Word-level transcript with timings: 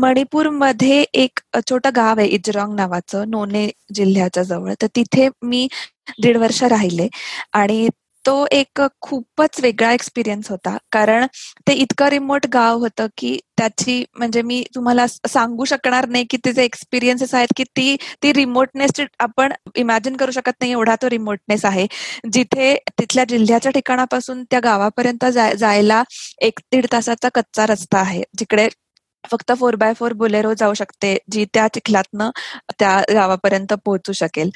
मणिपूरमध्ये 0.00 1.00
एक 1.22 1.40
छोटं 1.70 1.90
गाव 1.96 2.18
आहे 2.18 2.26
इजरॉंग 2.28 2.74
नावाचं 2.76 3.30
नोने 3.30 3.68
जिल्ह्याच्या 3.94 4.42
जवळ. 4.42 4.72
तर 4.82 4.86
तिथे 4.96 5.28
मी 5.42 5.66
दीड 6.22 6.36
वर्ष 6.36 6.62
राहिले 6.64 7.08
आणि 7.52 7.88
तो 8.24 8.32
एक 8.52 8.80
खूपच 9.02 9.60
वेगळा 9.62 9.92
एक्सपिरियन्स 9.92 10.50
होता. 10.50 10.76
कारण 10.92 11.26
ते 11.66 11.72
इतकं 11.74 12.08
रिमोट 12.10 12.46
गाव 12.52 12.78
होतं 12.78 13.06
की 13.18 13.38
त्याची 13.58 14.04
म्हणजे 14.18 14.42
मी 14.42 14.62
तुम्हाला 14.74 15.06
सांगू 15.08 15.64
शकणार 15.64 16.08
नाही 16.08 16.24
की 16.30 16.36
तिचे 16.44 16.64
एक्सपिरियन्सेस 16.64 17.34
आहेत 17.34 17.52
की 17.56 17.64
ती 17.76 17.96
ती 18.22 18.32
रिमोटनेस 18.32 19.00
आपण 19.20 19.52
इमॅजिन 19.76 20.16
करू 20.16 20.30
शकत 20.30 20.52
नाही 20.60 20.72
एवढा 20.72 20.94
तो 21.02 21.10
रिमोटनेस 21.10 21.64
आहे. 21.64 21.86
जिथे 22.32 22.74
तिथल्या 22.98 23.24
जिल्ह्याच्या 23.28 23.72
ठिकाणापासून 23.72 24.42
त्या 24.50 24.60
गावापर्यंत 24.64 25.24
जायला 25.58 26.02
एक 26.42 26.60
दीड 26.72 26.86
तासाचा 26.92 27.28
कच्चा 27.34 27.66
रस्ता 27.66 27.98
आहे. 27.98 28.22
जिकडे 28.38 28.68
फक्त 29.28 29.52
फोर 29.52 29.74
बाय 29.74 29.92
फोर 29.94 30.12
बुलेरो 30.12 30.52
जाऊ 30.54 30.74
शकते 30.74 31.16
जी 31.32 31.44
त्या 31.54 31.66
चिखलातनं 31.68 32.30
त्या 32.78 33.00
गावापर्यंत 33.12 33.72
पोहोचू 33.84 34.12
शकेल. 34.12 34.50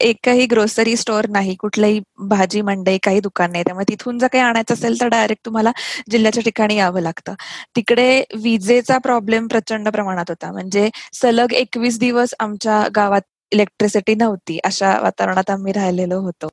एकही 0.00 0.46
ग्रोसरी 0.46 0.96
स्टोअर 0.96 1.26
नाही 1.28 1.54
कुठलंही 1.54 2.00
भाजी 2.28 2.60
मंडई 2.60 2.98
काही 3.02 3.20
दुकान 3.20 3.52
नाही. 3.52 3.64
त्यामुळे 3.64 3.84
तिथून 3.88 4.18
जर 4.18 4.26
काही 4.26 4.44
आणायचं 4.44 4.74
असेल 4.74 5.00
तर 5.00 5.08
डायरेक्ट 5.08 5.44
तुम्हाला 5.46 5.72
जिल्ह्याच्या 6.10 6.42
ठिकाणी 6.42 6.76
यावं 6.76 7.00
लागतं. 7.00 7.34
तिकडे 7.76 8.22
विजेचा 8.42 8.98
प्रॉब्लेम 8.98 9.46
प्रचंड 9.46 9.88
प्रमाणात 9.88 10.24
होता. 10.28 10.52
म्हणजे 10.52 10.88
सलग 11.12 11.52
एकवीस 11.52 11.98
दिवस 11.98 12.34
आमच्या 12.40 12.82
गावात 12.96 13.22
इलेक्ट्रिसिटी 13.52 14.14
नव्हती 14.14 14.58
अशा 14.64 14.98
वातावरणात 15.00 15.50
आम्ही 15.50 15.72
राहिलेलो 15.72 16.20
होतो. 16.20 16.48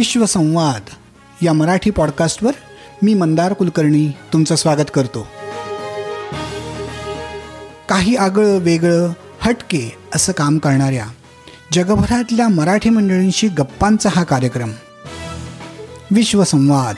विश्वसंवाद 0.00 0.82
या 1.42 1.52
मराठी 1.52 1.90
पॉडकास्टवर 1.90 2.52
मी 3.02 3.14
मंदार 3.14 3.52
कुलकर्णी 3.52 4.12
तुमचं 4.32 4.54
स्वागत 4.54 4.90
करतो. 4.94 5.26
काही 7.88 8.16
आगळं 8.16 8.58
वेगळं 8.58 9.12
हटके 9.40 9.94
असं 10.14 10.32
काम 10.32 10.58
करणाऱ्या 10.58 11.06
जगभरातल्या 11.72 12.48
मराठी 12.48 12.90
मंडळींशी 12.90 13.48
गप्पांचा 13.48 14.08
हा 14.12 14.24
कार्यक्रम. 14.24 14.70
विश्वसंवाद 16.10 16.94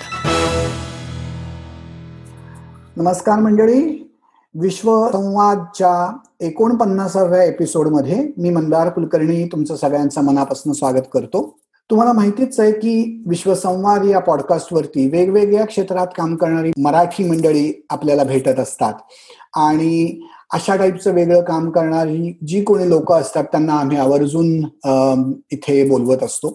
नमस्कार 2.96 3.38
मंडळी. 3.38 4.12
विश्वसंवादच्या 4.60 6.16
एकोणपन्नासाव्या 6.40 7.44
एपिसोडमध्ये 7.44 8.28
मी 8.38 8.50
मंदार 8.50 8.88
कुलकर्णी 8.88 9.46
तुमचं 9.46 9.76
सगळ्यांचं 9.76 10.24
मनापासून 10.24 10.72
स्वागत 10.72 11.06
करतो. 11.14 11.61
तुम्हाला 11.92 12.12
माहितीच 12.12 12.58
आहे 12.60 12.72
की 12.72 13.22
विश्वसंवाद 13.28 14.04
या 14.04 14.18
पॉडकास्टवरती 14.18 15.06
वेगवेगळ्या 15.10 15.64
क्षेत्रात 15.66 16.06
काम 16.16 16.34
करणारी 16.36 16.70
मराठी 16.82 17.24
मंडळी 17.24 17.72
आपल्याला 17.90 18.24
भेटत 18.24 18.60
असतात. 18.60 18.94
आणि 19.54 20.20
अशा 20.54 20.76
टाईपचं 20.76 21.14
वेगळं 21.14 21.42
काम 21.44 21.68
करणारी 21.70 22.32
जी 22.46 22.62
कोणी 22.64 22.88
लोक 22.88 23.12
असतात 23.12 23.44
त्यांना 23.44 23.72
आम्ही 23.72 23.96
आवर्जून 23.96 24.46
इथे 25.52 25.88
बोलवत 25.88 26.22
असतो. 26.22 26.54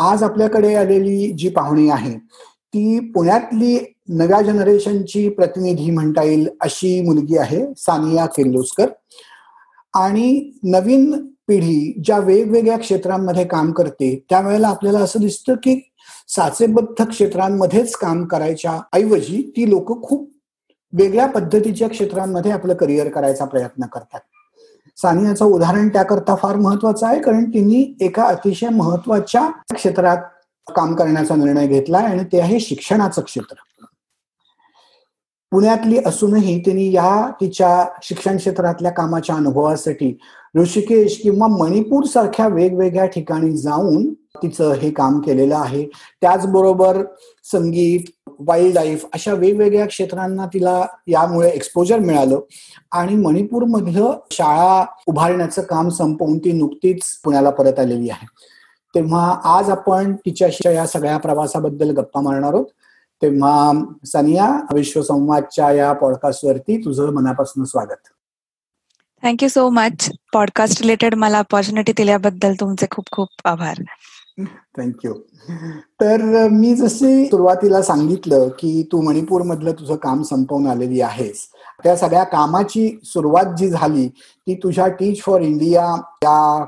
आज 0.00 0.22
आपल्याकडे 0.22 0.74
आलेली 0.74 1.30
जी 1.38 1.48
पाहुणी 1.48 1.88
आहे 1.90 2.16
ती 2.18 2.98
पुण्यातली 3.14 3.78
नव्या 4.08 4.40
जनरेशनची 4.42 5.28
प्रतिनिधी 5.28 5.90
म्हणता 5.90 6.22
येईल 6.22 6.48
अशी 6.60 7.00
मुलगी 7.02 7.38
आहे 7.38 7.64
सानिया 7.76 8.26
किर्लोस्कर. 8.26 8.86
आणि 9.94 10.50
नवीन 10.62 11.28
पिढी 11.48 12.02
ज्या 12.04 12.18
वेगवेगळ्या 12.18 12.78
क्षेत्रांमध्ये 12.78 13.44
काम 13.44 13.72
करते 13.72 14.24
त्यावेळेला 14.30 14.68
आपल्याला 14.68 14.98
असं 14.98 15.20
दिसतं 15.20 15.54
की 15.54 15.90
साचेबद्ध 16.28 17.04
क्षेत्रांमध्येच 17.04 17.96
काम 17.96 18.24
करायच्या 18.24 18.80
ऐवजी 18.92 19.52
ती 19.56 19.70
लोक 19.70 20.02
खूप 20.02 20.30
वेगळ्या 20.92 21.26
पद्धतीच्या 21.26 21.88
क्षेत्रांमध्ये 21.88 22.52
आपलं 22.52 22.74
करिअर 22.74 23.08
करायचा 23.08 23.44
प्रयत्न 23.44 23.86
करतात. 23.86 24.20
सानियाचं 24.96 25.44
उदाहरण 25.44 25.88
त्याकरता 25.88 26.34
फार 26.34 26.56
महत्वाचं 26.56 27.06
आहे 27.06 27.20
कारण 27.20 27.44
तिने 27.44 27.96
एका 28.00 28.24
अतिशय 28.24 28.68
महत्त्वाच्या 28.68 29.50
क्षेत्रात 29.74 30.16
काम 30.66 30.94
करण्याचा 30.94 31.36
निर्णय 31.36 31.66
घेतलाय 31.66 32.04
आणि 32.04 32.24
ते 32.24 32.40
आहे 32.40 32.60
शिक्षणाचं 32.60 33.22
क्षेत्र. 33.22 33.54
पुण्यातली 35.54 35.98
असूनही 36.06 36.58
तिने 36.66 36.90
या 36.92 37.30
तिच्या 37.40 37.84
शिक्षण 38.02 38.36
क्षेत्रातल्या 38.36 38.90
कामाच्या 38.90 39.36
अनुभवासाठी 39.36 40.18
ऋषिकेश 40.56 41.20
किंवा 41.22 41.46
मणिपूर 41.46 42.04
सारख्या 42.04 42.46
वेगवेगळ्या 42.48 43.06
ठिकाणी 43.06 43.56
जाऊन 43.56 44.14
तिचं 44.14 44.72
हे 44.72 44.90
काम 44.90 45.20
केलेलं 45.20 45.56
आहे. 45.56 45.84
त्याचबरोबर 46.20 47.04
संगीत 47.52 48.00
वाईल्ड 48.38 48.74
लाईफ 48.74 49.06
अशा 49.12 49.32
वेगवेगळ्या 49.32 49.86
क्षेत्रांना 49.86 50.46
तिला 50.46 50.86
यामुळे 51.06 51.50
एक्सपोजर 51.50 51.98
मिळालं 51.98 52.40
आणि 52.92 53.14
मणिपूर 53.14 53.62
मधलं 53.62 54.12
शाळा 54.30 54.84
उभारण्याचं 55.06 55.62
काम 55.62 55.88
संपवून 55.88 56.38
ती 56.38 56.52
नुकतीच 56.52 57.20
पुण्याला 57.24 57.50
परत 57.50 57.78
आलेली 57.78 58.10
आहे. 58.10 58.26
तेव्हा 58.94 59.40
आज 59.44 59.70
आपण 59.70 60.16
तिच्याशी 60.16 60.74
या 60.74 60.86
सगळ्या 60.86 61.16
प्रवासाबद्दल 61.16 61.90
गप्पा 61.90 62.20
मारणार 62.20 62.54
आहोत. 62.54 62.66
तेव्हा 63.22 63.72
सनिया 64.06 64.48
विश्वसंवादच्या 64.72 65.70
या 65.72 65.92
पॉडकास्टवरती 65.92 66.76
तुझं 66.84 67.12
मनापासून 67.14 67.64
स्वागत. 67.64 68.08
Thank you 69.22 69.48
so 69.48 69.68
much 69.70 70.10
podcast 70.32 70.80
related 70.82 71.14
मला 71.14 71.38
ऑपॉर्च्युनिटी 71.38 71.92
दिल्याबद्दल 71.96 72.54
तुमचे 72.60 72.86
खूप 72.90 73.04
खूप 73.12 73.28
आभार. 73.44 73.82
थँक्यू 74.78 75.12
तर 76.00 76.48
मी 76.50 76.74
जसे 76.74 77.24
सुरुवातीला 77.26 77.82
सांगितलं 77.82 78.48
की 78.58 78.82
तू 78.92 79.00
मणिपूर 79.02 79.42
मधलं 79.42 79.72
तुझं 79.72 79.96
काम 79.96 80.22
संपवून 80.22 80.66
आलेली 80.66 81.00
आहेस. 81.00 81.46
त्या 81.84 81.96
सगळ्या 81.96 82.24
कामाची 82.24 82.88
सुरुवात 83.04 83.56
जी 83.58 83.68
झाली 83.68 84.08
ती 84.08 84.54
तुझ्या 84.54 84.88
टीच 84.88 85.22
फॉर 85.22 85.40
इंडिया 85.40 85.84
या 86.24 86.64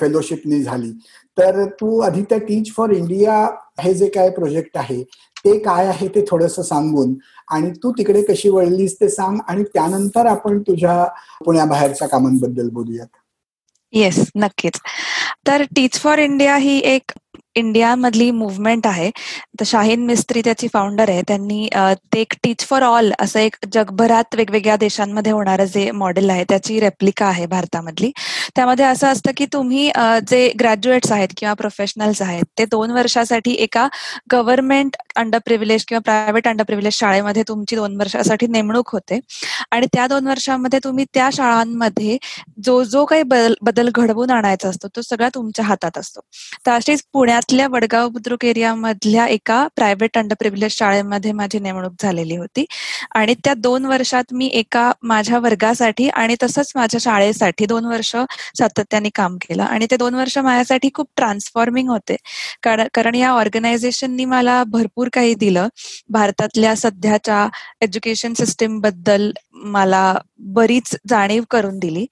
फेलोशिपनी 0.00 0.62
झाली. 0.62 0.92
तर 1.38 1.64
तू 1.80 1.98
आधी 2.00 2.22
त्या 2.22 2.38
टीच 2.38 2.72
फॉर 2.76 2.90
इंडिया 2.90 3.34
हे 3.80 3.94
जे 3.94 4.08
काय 4.08 4.30
प्रोजेक्ट 4.30 4.76
आहे 4.78 5.02
ते 5.44 5.58
काय 5.58 5.86
आहे 5.86 6.08
ते 6.08 6.24
थोडस 6.30 6.60
सांगून 6.60 7.14
आणि 7.48 7.70
तू 7.70 7.92
तिकडे 7.92 8.22
कशी 8.22 8.48
वळलीस 8.48 8.96
ते 9.00 9.08
सांग 9.08 9.38
आणि 9.48 9.62
त्यानंतर 9.62 10.26
आपण 10.26 10.58
तुझ्या 10.60 11.04
पुण्याबाहेरच्या 11.44 12.08
कामांबद्दल 12.08 12.68
बोलूयात. 12.68 13.06
येस 13.92 14.30
नक्कीच. 14.36 14.80
तर 15.46 15.62
टीच 15.76 15.98
फॉर 15.98 16.18
इंडिया 16.18 16.56
ही 16.56 16.78
एक 16.78 17.12
इंडिया 17.56 17.94
मधली 17.96 18.30
मुवमेंट 18.30 18.86
आहे. 18.86 19.10
तर 19.60 19.64
शाहीन 19.66 20.04
मिस्त्री 20.06 20.40
त्याची 20.44 20.68
फाउंडर 20.72 21.08
आहे. 21.10 21.22
त्यांनी 21.28 21.68
ते 22.12 22.20
एक 22.20 22.34
टीच 22.42 22.64
फॉर 22.68 22.82
ऑल 22.82 23.10
असं 23.20 23.40
एक 23.40 23.56
जगभरात 23.72 24.34
वेगवेगळ्या 24.36 24.76
देशांमध्ये 24.80 25.32
होणारं 25.32 25.64
जे 25.74 25.90
मॉडेल 25.90 26.30
आहे 26.30 26.44
त्याची 26.48 26.78
रेप्लिका 26.80 27.26
आहे 27.26 27.46
भारतामधली. 27.46 28.10
त्यामध्ये 28.56 28.84
असं 28.84 29.08
असतं 29.08 29.30
की 29.36 29.46
तुम्ही 29.52 29.90
जे 30.28 30.48
ग्रॅज्युएट्स 30.60 31.12
आहेत 31.12 31.28
किंवा 31.36 31.54
प्रोफेशनल्स 31.54 32.22
आहेत 32.22 32.44
ते 32.58 32.64
दोन 32.70 32.90
वर्षासाठी 32.90 33.52
एका 33.62 33.86
गव्हर्नमेंट 34.32 34.96
अंडर 35.16 35.38
प्रिव्हिलेज 35.46 35.84
किंवा 35.88 36.00
प्रायव्हेट 36.04 36.48
अंडर 36.48 36.64
प्रिव्हिलेज 36.64 36.92
शाळेमध्ये 36.94 37.42
तुमची 37.48 37.76
दोन 37.76 37.96
वर्षासाठी 38.00 38.46
नेमणूक 38.46 38.90
होते. 38.92 39.18
आणि 39.72 39.86
त्या 39.94 40.06
दोन 40.06 40.26
वर्षांमध्ये 40.26 40.78
तुम्ही 40.84 41.04
त्या 41.14 41.28
शाळांमध्ये 41.32 42.16
जो 42.64 42.82
जो 42.84 43.04
काही 43.04 43.22
बदल 43.62 43.88
घडवून 43.94 44.30
आणायचा 44.30 44.68
असतो 44.68 44.88
तो 44.96 45.02
सगळा 45.02 45.28
तुमच्या 45.34 45.64
हातात 45.64 45.98
असतो. 45.98 46.20
तर 46.66 46.72
अशीच 46.72 47.02
पुण्यात 47.12 47.37
पुण्यातल्या 47.38 47.66
वडगाव 47.68 48.08
बुद्रुक 48.08 48.44
एरियामधल्या 48.44 49.26
एका 49.26 49.66
प्रायव्हेट 49.76 50.18
अंडर 50.18 50.34
प्रिव्हिलेज 50.38 50.72
शाळेमध्ये 50.72 51.32
माझी 51.32 51.58
नेमणूक 51.58 51.92
झालेली 52.02 52.36
होती. 52.36 52.64
आणि 53.14 53.34
त्या 53.44 53.54
दोन 53.54 53.84
वर्षात 53.84 54.32
मी 54.32 54.46
एका 54.46 54.90
माझ्या 55.02 55.38
वर्गासाठी 55.38 56.08
आणि 56.08 56.36
तसंच 56.42 56.72
माझ्या 56.74 57.00
शाळेसाठी 57.00 57.66
दोन 57.66 57.84
वर्ष 57.84 58.14
सातत्याने 58.58 59.08
काम 59.14 59.36
केलं. 59.36 59.62
आणि 59.62 59.86
ते 59.90 59.96
दोन 59.96 60.14
वर्ष 60.14 60.38
माझ्यासाठी 60.38 60.90
खूप 60.94 61.08
ट्रान्सफॉर्मिंग 61.16 61.88
होते. 61.88 62.16
कारण 62.62 63.14
या 63.14 63.30
ऑर्गनायझेशननी 63.30 64.24
मला 64.24 64.62
भरपूर 64.64 65.08
काही 65.12 65.34
दिलं. 65.34 65.68
भारतातल्या 66.08 66.74
सध्याच्या 66.76 67.48
एज्युकेशन 67.80 68.32
सिस्टीमबद्दल 68.32 69.30
मला 69.52 70.14
बरीच 70.38 70.96
जाणीव 71.08 71.42
करून 71.50 71.78
दिली. 71.78 72.06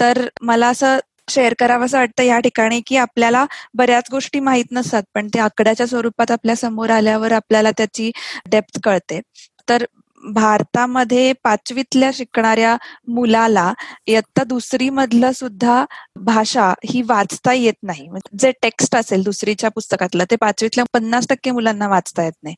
तर 0.00 0.28
मला 0.42 0.68
असं 0.68 0.98
शेअर 1.28 1.54
करावं 1.58 1.84
असं 1.84 1.98
वाटतं 1.98 2.22
या 2.22 2.38
ठिकाणी 2.40 2.80
की 2.86 2.96
आपल्याला 2.96 3.44
बऱ्याच 3.74 4.08
गोष्टी 4.10 4.40
माहीत 4.40 4.64
नसतात 4.72 5.02
पण 5.14 5.28
ते 5.28 5.38
आकड्याच्या 5.40 5.86
स्वरूपात 5.86 6.30
आपल्यासमोर 6.30 6.90
आल्यावर 6.90 7.32
आपल्याला 7.32 7.70
त्याची 7.72 8.10
डेप्थ 8.50 8.78
कळते. 8.84 9.20
तर 9.68 9.84
भारतामध्ये 10.26 11.32
पाचवीतल्या 11.44 12.10
शिकणाऱ्या 12.14 12.76
मुलाला 13.08 13.72
इयत्ता 14.06 14.44
दुसरी 14.44 14.88
मधलं 14.90 15.32
सुद्धा 15.32 15.84
भाषा 16.24 16.72
ही 16.84 17.02
वाचता 17.08 17.52
येत 17.52 17.74
नाही. 17.82 18.08
म्हणजे 18.08 18.36
जे 18.38 18.50
टेक्स्ट 18.62 18.96
असेल 18.96 19.22
दुसरीच्या 19.24 19.70
पुस्तकातलं 19.70 20.24
ते 20.30 20.36
पाचवीतल्या 20.36 20.84
पन्नास 20.92 21.26
टक्के 21.30 21.50
मुलांना 21.50 21.88
वाचता 21.88 22.24
येत 22.24 22.32
नाही. 22.42 22.54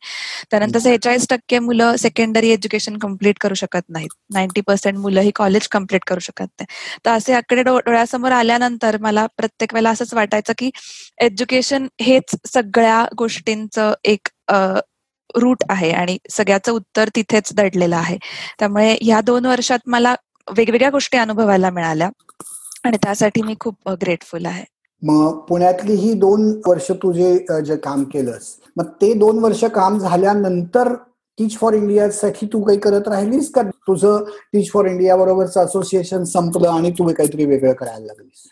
त्यानंतर 0.51 0.79
सेहेचाळीस 0.79 1.27
टक्के 1.31 1.59
मुलं 1.61 1.97
सेकंडरी 1.99 2.51
एज्युकेशन 2.51 2.97
कंप्लीट 2.99 3.39
करू 3.41 3.55
शकत 3.55 3.83
नाहीत. 3.89 4.09
नाईन्टी 4.35 4.61
पर्सेंट 4.63 4.99
मुलं 4.99 5.21
ही 5.21 5.31
कॉलेज 5.35 5.69
कंप्लीट 5.69 6.05
करू 6.07 6.21
शकत 6.21 6.47
नाही. 6.53 6.67
तर 7.05 7.11
असे 7.13 7.33
आकडे 7.35 7.63
डोळ्यासमोर 7.63 8.33
आल्यानंतर 8.33 8.97
मला 9.01 9.27
प्रत्येक 9.37 9.75
वेळेला 9.75 9.91
असंच 9.91 10.15
वाटायचं 10.15 10.53
की 10.59 10.71
एज्युकेशन 11.21 11.87
हेच 12.01 12.35
सगळ्या 12.47 13.05
गोष्टींचं 13.19 13.93
एक 14.05 14.29
रूट 15.37 15.65
आहे 15.69 15.91
आणि 15.93 16.17
सगळ्याचं 16.31 16.73
उत्तर 16.73 17.09
तिथेच 17.17 17.53
दडलेलं 17.55 17.97
आहे. 17.97 18.17
त्यामुळे 18.59 18.97
ह्या 19.03 19.21
दोन 19.21 19.47
वर्षात 19.47 19.79
मला 19.87 20.15
वेगवेगळ्या 20.49 20.91
गोष्टी 20.91 21.19
अनुभवायला 21.19 21.71
मिळाल्या 21.71 22.09
आणि 22.85 22.97
त्यासाठी 22.97 23.43
मी 23.43 23.55
खूप 23.61 23.89
ग्रेटफुल 24.03 24.47
आहे. 24.47 24.65
मग 25.03 25.39
पुण्यातली 25.49 25.95
ही 25.95 26.13
दोन 26.13 26.51
वर्ष 26.67 26.91
तुझे 27.03 27.33
जे 27.39 27.61
जे 27.65 27.77
काम 27.77 28.03
केलंस 28.05 28.55
मग 28.77 28.85
ते 29.03 29.13
दोन 29.15 29.39
वर्ष 29.39 29.65
काम 29.75 29.99
झाल्यानंतर 29.99 30.93
टीच 31.39 31.57
फॉर 31.59 31.75
इंडिया 31.75 32.11
साठी 32.11 32.47
तू 32.53 32.63
काही 32.63 32.79
करत 32.79 33.09
राहिलीस 33.09 33.51
का? 33.51 33.63
तुझं 33.63 34.25
टीच 34.53 34.71
फॉर 34.73 34.87
इंडिया 34.87 35.17
बरोबरचं 35.17 35.65
असोसिएशन 35.65 36.25
संपलं 36.25 36.69
आणि 36.71 36.91
तू 36.91 37.13
काहीतरी 37.13 37.45
वेगळं 37.45 37.73
करायला 37.73 38.05
लागलीस? 38.07 38.47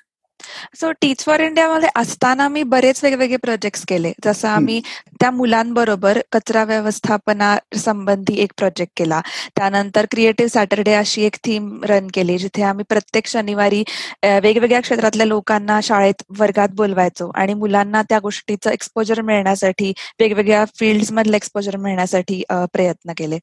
सो 0.80 0.90
टीच 1.00 1.24
फॉर 1.24 1.40
इंडिया 1.40 1.68
मध्ये 1.70 1.88
असताना 1.96 2.48
मी 2.48 2.62
बरेच 2.74 3.02
वेगवेगळे 3.04 3.36
प्रोजेक्ट 3.36 3.84
केले. 3.88 4.12
जसं 4.24 4.48
आम्ही 4.48 4.80
त्या 5.20 5.30
मुलांबरोबर 5.30 6.18
कचरा 6.32 6.64
व्यवस्थापना 6.64 7.56
संबंधी 7.76 8.34
एक 8.42 8.52
प्रोजेक्ट 8.58 8.92
केला. 8.96 9.20
त्यानंतर 9.56 10.06
क्रिएटिव्ह 10.10 10.50
सॅटरडे 10.52 10.94
अशी 10.94 11.24
एक 11.24 11.36
थीम 11.44 11.68
रन 11.88 12.06
केली 12.14 12.38
जिथे 12.38 12.62
आम्ही 12.62 12.84
प्रत्येक 12.88 13.26
शनिवारी 13.28 13.82
वेगवेगळ्या 14.42 14.80
क्षेत्रातल्या 14.80 15.26
लोकांना 15.26 15.78
शाळेत 15.82 16.22
वर्गात 16.38 16.68
बोलवायचो 16.76 17.30
आणि 17.34 17.54
मुलांना 17.54 18.02
त्या 18.08 18.18
गोष्टीचं 18.22 18.70
एक्सपोजर 18.70 19.20
मिळण्यासाठी 19.22 19.92
वेगवेगळ्या 20.20 20.64
फील्ड 20.78 21.12
मधलं 21.12 21.36
एक्सपोजर 21.36 21.76
मिळण्यासाठी 21.76 22.42
प्रयत्न 22.72 23.12
केले. 23.16 23.38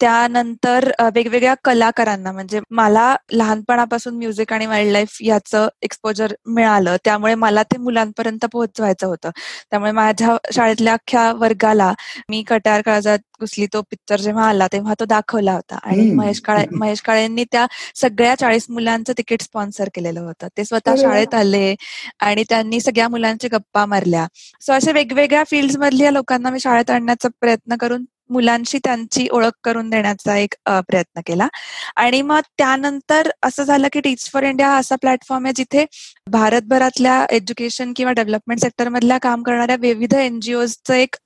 त्यानंतर 0.00 0.90
वेगवेगळ्या 1.14 1.54
कलाकारांना 1.64 2.32
म्हणजे 2.32 2.60
मला 2.70 3.14
लहानपणापासून 3.32 4.16
म्युझिक 4.16 4.52
आणि 4.52 4.66
वाईल्ड 4.66 4.92
लाईफ 4.92 5.16
याचं 5.22 5.68
एक्सपोजर 5.82 6.31
मिळालं. 6.46 6.96
त्यामुळे 7.04 7.34
मला 7.34 7.62
ते 7.62 7.78
मुलांपर्यंत 7.78 8.44
पोहोचवायचं 8.52 9.06
होतं. 9.06 9.30
त्यामुळे 9.70 9.92
माझ्या 9.92 10.36
शाळेतल्या 10.54 10.92
अख्ख्या 10.92 11.32
वर्गाला 11.32 11.92
मी 12.28 12.42
कटार 12.42 12.80
काळजात 12.80 13.18
घुसली. 13.40 13.66
तो 13.66 13.80
पिक्चर 13.82 14.20
जेव्हा 14.20 14.48
आला 14.48 14.66
तेव्हा 14.72 14.94
तो 15.00 15.04
दाखवला 15.04 15.52
होता. 15.52 15.78
आणि 15.82 16.10
महेश 16.14 16.40
काळे 16.40 16.64
महेश 16.72 17.00
काळेंनी 17.00 17.44
त्या 17.52 17.66
सगळ्या 17.94 18.34
चाळीस 18.34 18.66
मुलांचं 18.70 19.12
तिकीट 19.18 19.42
स्पॉन्सर 19.42 19.88
केलेलं 19.94 20.20
होतं. 20.20 20.48
ते 20.56 20.64
स्वतः 20.64 20.94
शाळेत 20.96 21.34
आले 21.34 21.74
आणि 22.20 22.44
त्यांनी 22.48 22.80
सगळ्या 22.80 23.08
मुलांची 23.08 23.48
गप्पा 23.48 23.86
मारल्या. 23.86 24.26
सो 24.60 24.72
अशा 24.72 24.92
वेगवेगळ्या 24.92 25.44
फील्ड 25.44 25.76
मधल्या 25.78 26.10
लोकांना 26.10 26.50
मी 26.50 26.60
शाळेत 26.60 26.90
आणण्याचा 26.90 27.28
प्रयत्न 27.40 27.76
करून 27.76 28.04
मुलांशी 28.32 28.78
त्यांची 28.78 29.26
ओळख 29.32 29.52
करून 29.64 29.90
देण्याचा 29.90 30.36
एक 30.38 30.54
प्रयत्न 30.66 31.20
केला. 31.26 31.48
आणि 31.96 32.22
मग 32.22 32.40
त्यानंतर 32.58 33.30
असं 33.42 33.64
झालं 33.64 33.88
की 33.92 34.00
टीच 34.00 34.28
फॉर 34.32 34.42
इंडिया 34.44 34.68
हा 34.68 34.76
असा 34.78 34.96
प्लॅटफॉर्म 35.00 35.44
आहे 35.46 35.52
जिथे 35.54 35.84
भारतभरातल्या 36.30 37.24
एज्युकेशन 37.30 37.92
किंवा 37.96 38.12
डेव्हलपमेंट 38.14 38.60
सेक्टर 38.60 38.88
मधल्या 38.88 39.18
काम 39.22 39.42
करणाऱ्या 39.42 39.76
विविध 39.80 40.14
एनजीओचं 40.16 40.94
एक 40.94 41.16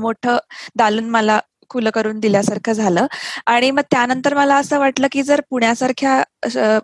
मोठं 0.00 0.36
दालन 0.76 1.08
मला 1.10 1.38
खुलं 1.70 1.90
करून 1.94 2.18
दिल्यासारखं 2.20 2.72
झालं. 2.72 3.06
आणि 3.46 3.70
मग 3.70 3.82
त्यानंतर 3.90 4.34
मला 4.34 4.56
असं 4.56 4.78
वाटलं 4.78 5.06
की 5.12 5.22
जर 5.22 5.40
पुण्यासारख्या 5.50 6.22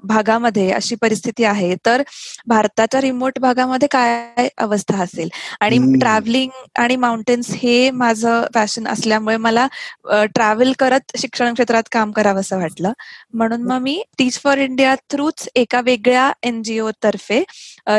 भागामध्ये 0.05 0.71
अशी 0.73 0.95
परिस्थिती 1.03 1.45
आहे 1.45 1.75
तर 1.87 2.03
भारताच्या 2.47 3.01
रिमोट 3.01 3.39
भागामध्ये 3.41 3.89
काय 3.91 4.49
अवस्था 4.59 5.03
असेल? 5.03 5.29
आणि 5.61 5.79
ट्रॅव्हलिंग 6.01 6.51
आणि 6.79 6.97
माउंटेन्स 6.97 7.51
हे 7.55 7.91
माझं 7.93 8.45
पॅशन 8.55 8.87
असल्यामुळे 8.89 9.37
मला 9.37 9.67
ट्रॅव्हल 10.35 10.73
करत 10.79 11.17
शिक्षण 11.19 11.55
क्षेत्रात 11.55 11.83
काम 11.93 12.13
करावं 12.13 12.41
असं 12.41 12.59
वाटलं. 12.59 12.93
म्हणून 13.35 13.63
मग 13.63 13.81
मी 13.83 14.03
टीच 14.19 14.41
फॉर 14.43 14.59
इंडिया 14.59 14.95
थ्रूच 15.11 15.49
एका 15.55 15.81
वेगळ्या 15.85 16.31
एनजीओ 16.43 16.91
तर्फे 17.05 17.43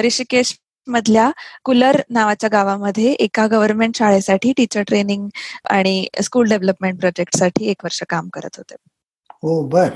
ऋषिकेश 0.03 0.55
मधल्या 0.87 1.29
कुलर 1.63 2.01
नावाच्या 2.09 2.49
गावामध्ये 2.49 3.11
एका 3.13 3.47
गव्हर्नमेंट 3.47 3.97
शाळेसाठी 3.97 4.53
टीचर 4.57 4.81
ट्रेनिंग 4.87 5.27
आणि 5.69 6.05
स्कूल 6.21 6.49
डेव्हलपमेंट 6.49 6.99
प्रोजेक्टसाठी 6.99 7.69
एक 7.69 7.83
वर्ष 7.83 8.03
काम 8.09 8.29
करत 8.33 8.57
होते. 8.57 8.75
हो 9.43 9.61
बर. 9.67 9.89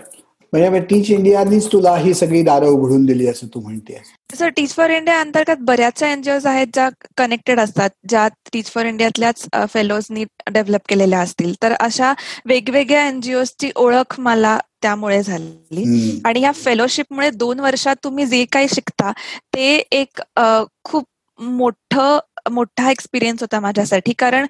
म्हणजे 0.53 0.79
टीच 0.79 1.09
इंडियानीच 1.11 1.71
तुला 1.71 1.95
ही 1.97 2.13
सगळी 2.13 2.41
दारं 2.41 2.67
उघडून 2.67 3.05
दिली 3.05 3.27
असं 3.27 3.47
तू 3.47 3.59
म्हणते 3.59 4.01
सर 4.35 4.49
टीच 4.49 4.73
फॉर 4.73 4.89
इंडिया 4.89 5.19
अंतर्गत 5.19 5.61
बऱ्याचशा 5.61 6.11
एनजीओ 6.11 6.37
आहेत 6.45 6.67
ज्या 6.73 6.87
कनेक्टेड 7.17 7.59
असतात 7.59 7.89
ज्या 8.09 8.27
टीच 8.53 8.71
फॉर 8.71 8.85
इंडियातल्याच 8.85 9.45
फेलोजनी 9.73 10.23
डेव्हलप 10.51 10.81
केलेल्या 10.89 11.19
असतील. 11.19 11.53
तर 11.63 11.73
अशा 11.79 12.13
वेगवेगळ्या 12.45 13.07
एनजीओची 13.07 13.71
ओळख 13.75 14.19
मला 14.19 14.57
त्यामुळे 14.81 15.21
झाली. 15.23 15.83
आणि 16.25 16.41
या 16.41 16.51
फेलोशिपमुळे 16.55 17.29
दोन 17.31 17.59
वर्षात 17.59 17.95
तुम्ही 18.03 18.25
जे 18.25 18.43
काही 18.51 18.67
शिकता 18.73 19.11
ते 19.55 19.75
एक 19.91 20.21
खूप 20.83 21.05
मोठं 21.39 22.17
मोठा 22.51 22.89
एक्सपिरियन्स 22.91 23.41
होता 23.41 23.59
माझ्यासाठी. 23.59 24.13
कारण 24.19 24.45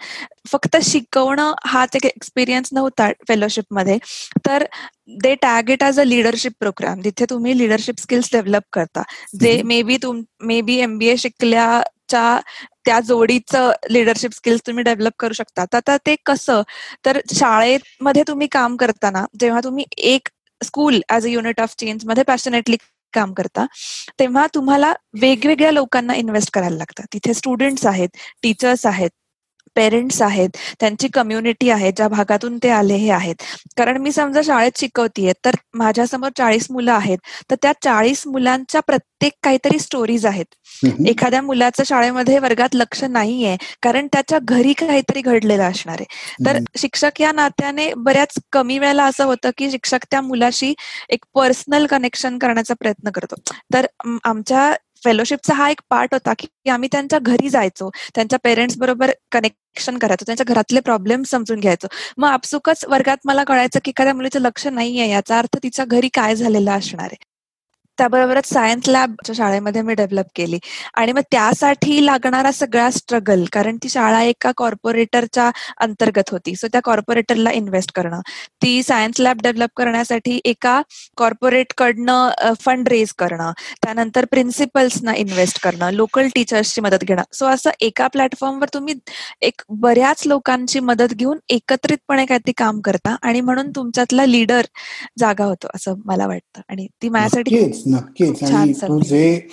फक्त 0.49 0.75
शिकवणं 0.83 1.53
हाच 1.65 1.95
एक 1.95 2.05
एक्सपिरियन्स 2.05 2.69
नव्हता 2.73 3.09
फेलोशिपमध्ये 3.27 3.97
तर 4.47 4.63
they 5.21 5.33
tag 5.41 5.69
it 5.69 5.83
as 5.83 5.99
a 5.99 6.03
leadership 6.03 6.51
program 6.59 7.01
जिथे 7.01 7.25
तुम्ही 7.29 7.57
लिडरशिप 7.57 7.99
स्किल्स 7.99 8.29
डेव्हलप 8.33 8.63
करता. 8.73 9.03
जे 9.41 9.61
मे 9.63 9.81
बी 9.83 9.97
तुम 10.03 10.21
मे 10.41 10.61
बी 10.61 10.77
एमबीए 10.79 11.15
शिकल्याच्या 11.17 12.39
त्या 12.87 12.99
जोडीचं 12.99 13.71
लिडरशिप 13.91 14.33
स्किल्स 14.33 14.61
तुम्ही 14.67 14.83
डेव्हलप 14.83 15.13
करू 15.19 15.33
शकता. 15.33 15.61
आता 15.73 15.97
ते 16.05 16.15
कसं? 16.25 16.61
तर 17.05 17.19
शाळेमध्ये 17.35 18.23
तुम्ही 18.27 18.47
काम 18.51 18.75
करताना 18.75 19.25
जेव्हा 19.39 19.59
तुम्ही 19.63 19.85
एक 19.97 20.29
school 20.61 20.99
as 21.09 21.25
a 21.25 21.29
unit 21.29 21.59
of 21.61 21.75
चेंजमध्ये 21.79 22.23
passionately 22.23 22.77
काम 23.13 23.33
करता 23.33 23.65
तेव्हा 24.19 24.45
तुम्हाला 24.55 24.93
वेगवेगळ्या 25.21 25.71
लोकांना 25.71 26.13
इन्व्हेस्ट 26.15 26.51
करायला 26.53 26.75
लागतं. 26.77 27.03
तिथे 27.13 27.33
स्टुडंट्स 27.33 27.85
आहेत 27.85 28.09
टीचर्स 28.43 28.85
आहेत 28.85 29.09
पेरेंट्स 29.77 30.21
आहेत 30.21 30.57
त्यांची 30.79 31.07
कम्युनिटी 31.13 31.69
आहे 31.69 31.91
ज्या 31.91 32.07
भागातून 32.07 32.57
ते 32.63 32.69
आले 32.69 32.95
हे 32.95 33.09
आहेत. 33.11 33.35
कारण 33.77 33.97
मी 33.97 34.11
समजा 34.11 34.41
शाळेत 34.45 34.79
शिकवतीये 34.79 35.33
तर 35.45 35.55
माझ्यासमोर 35.75 36.29
चाळीस 36.37 36.67
मुलं 36.71 36.91
आहेत 36.91 37.17
तर 37.51 37.55
त्या 37.61 37.71
चाळीस 37.83 38.25
मुलांच्या 38.27 38.81
प्रत्येक 38.81 39.33
काहीतरी 39.43 39.79
स्टोरीज 39.79 40.25
आहेत. 40.25 40.45
एखाद्या 41.07 41.41
मुलाचं 41.41 41.83
शाळेमध्ये 41.87 42.39
वर्गात 42.39 42.75
लक्ष 42.75 43.03
नाहीये 43.03 43.55
कारण 43.83 44.07
त्याच्या 44.13 44.39
घरी 44.43 44.73
काहीतरी 44.73 45.21
घडलेलं 45.21 45.63
असणार 45.63 46.01
आहे. 46.01 46.45
तर 46.45 46.59
शिक्षक 46.77 47.21
या 47.21 47.31
नात्याने 47.31 47.91
बऱ्याच 47.97 48.35
कमी 48.51 48.79
वेळेला 48.79 49.05
असं 49.05 49.25
होतं 49.25 49.49
की 49.57 49.69
शिक्षक 49.71 50.05
त्या 50.11 50.21
मुलाशी 50.21 50.73
एक 51.09 51.25
पर्सनल 51.35 51.85
कनेक्शन 51.85 52.37
करण्याचा 52.37 52.73
प्रयत्न 52.79 53.09
करतो. 53.09 53.35
तर 53.73 53.85
आमच्या 54.23 54.73
फेलोशिपचा 55.03 55.53
हा 55.53 55.69
एक 55.69 55.81
पार्ट 55.89 56.13
होता 56.13 56.33
की 56.39 56.69
आम्ही 56.69 56.89
त्यांच्या 56.91 57.19
घरी 57.19 57.49
जायचो. 57.49 57.89
त्यांच्या 58.15 58.39
पेरेंट्स 58.43 58.77
बरोबर 58.77 59.11
कनेक्शन 59.31 59.97
करायचो. 59.97 60.25
त्यांच्या 60.25 60.45
घरातले 60.47 60.79
प्रॉब्लेम 60.79 61.23
समजून 61.23 61.59
घ्यायचो. 61.59 61.87
मग 62.17 62.27
आपसुकच 62.27 62.85
वर्गात 62.85 63.17
मला 63.25 63.43
कळायचं 63.43 63.79
की 63.85 63.89
एखाद्या 63.89 64.13
मुलीचं 64.13 64.39
लक्ष 64.41 64.67
नाहीये 64.67 65.09
याचा 65.09 65.37
अर्थ 65.39 65.57
तिच्या 65.63 65.85
घरी 65.85 66.09
काय 66.13 66.35
झालेलं 66.35 66.71
असणार 66.71 67.05
आहे. 67.05 67.25
त्याबरोबरच 67.97 68.45
सायन्स 68.53 68.89
लॅब 68.89 69.15
शाळेमध्ये 69.35 69.81
मी 69.81 69.93
डेव्हलप 69.93 70.25
केली. 70.35 70.59
आणि 70.93 71.11
मग 71.11 71.21
त्यासाठी 71.31 72.05
लागणारा 72.05 72.51
सगळा 72.51 72.89
स्ट्रगल 72.91 73.43
कारण 73.53 73.77
ती 73.83 73.89
शाळा 73.89 74.21
एका 74.23 74.51
कॉर्पोरेटरच्या 74.57 75.49
अंतर्गत 75.77 76.29
होती. 76.31 76.55
सो 76.55 76.67
त्या 76.67 76.81
कॉर्पोरेटरला 76.83 77.51
इन्व्हेस्ट 77.51 77.91
करणं. 77.95 78.19
ती 78.63 78.81
सायन्स 78.83 79.19
लॅब 79.19 79.41
डेव्हलप 79.43 79.69
करण्यासाठी 79.77 80.39
एका 80.45 80.81
कॉर्पोरेट 81.17 81.73
कडनं 81.77 82.53
फंड 82.61 82.87
रेज 82.87 83.13
करणं. 83.17 83.51
त्यानंतर 83.83 84.25
प्रिन्सिपल्सना 84.25 85.13
इन्व्हेस्ट 85.15 85.61
करणं. 85.63 85.89
लोकल 85.91 86.27
टीचर्सची 86.35 86.81
मदत 86.81 87.03
घेणं. 87.03 87.23
सो 87.33 87.45
असं 87.45 87.69
एका 87.81 88.07
प्लॅटफॉर्मवर 88.07 88.67
तुम्ही 88.73 88.93
एक 89.41 89.61
बऱ्याच 89.69 90.23
लोकांची 90.27 90.79
मदत 90.79 91.13
घेऊन 91.13 91.37
एकत्रितपणे 91.49 92.25
काहीतरी 92.25 92.51
काम 92.57 92.79
करता. 92.81 93.15
आणि 93.21 93.41
म्हणून 93.41 93.69
तुमच्यातला 93.75 94.25
लीडर 94.25 94.65
जागा 95.19 95.45
होतो 95.45 95.67
असं 95.75 95.93
मला 96.05 96.27
वाटतं. 96.27 96.61
आणि 96.69 96.87
ती 97.01 97.09
माझ्यासाठी 97.09 97.55
नक्कीच. 97.91 98.43
आणि 98.43 98.73
तू 98.73 98.99
जे 98.99 99.47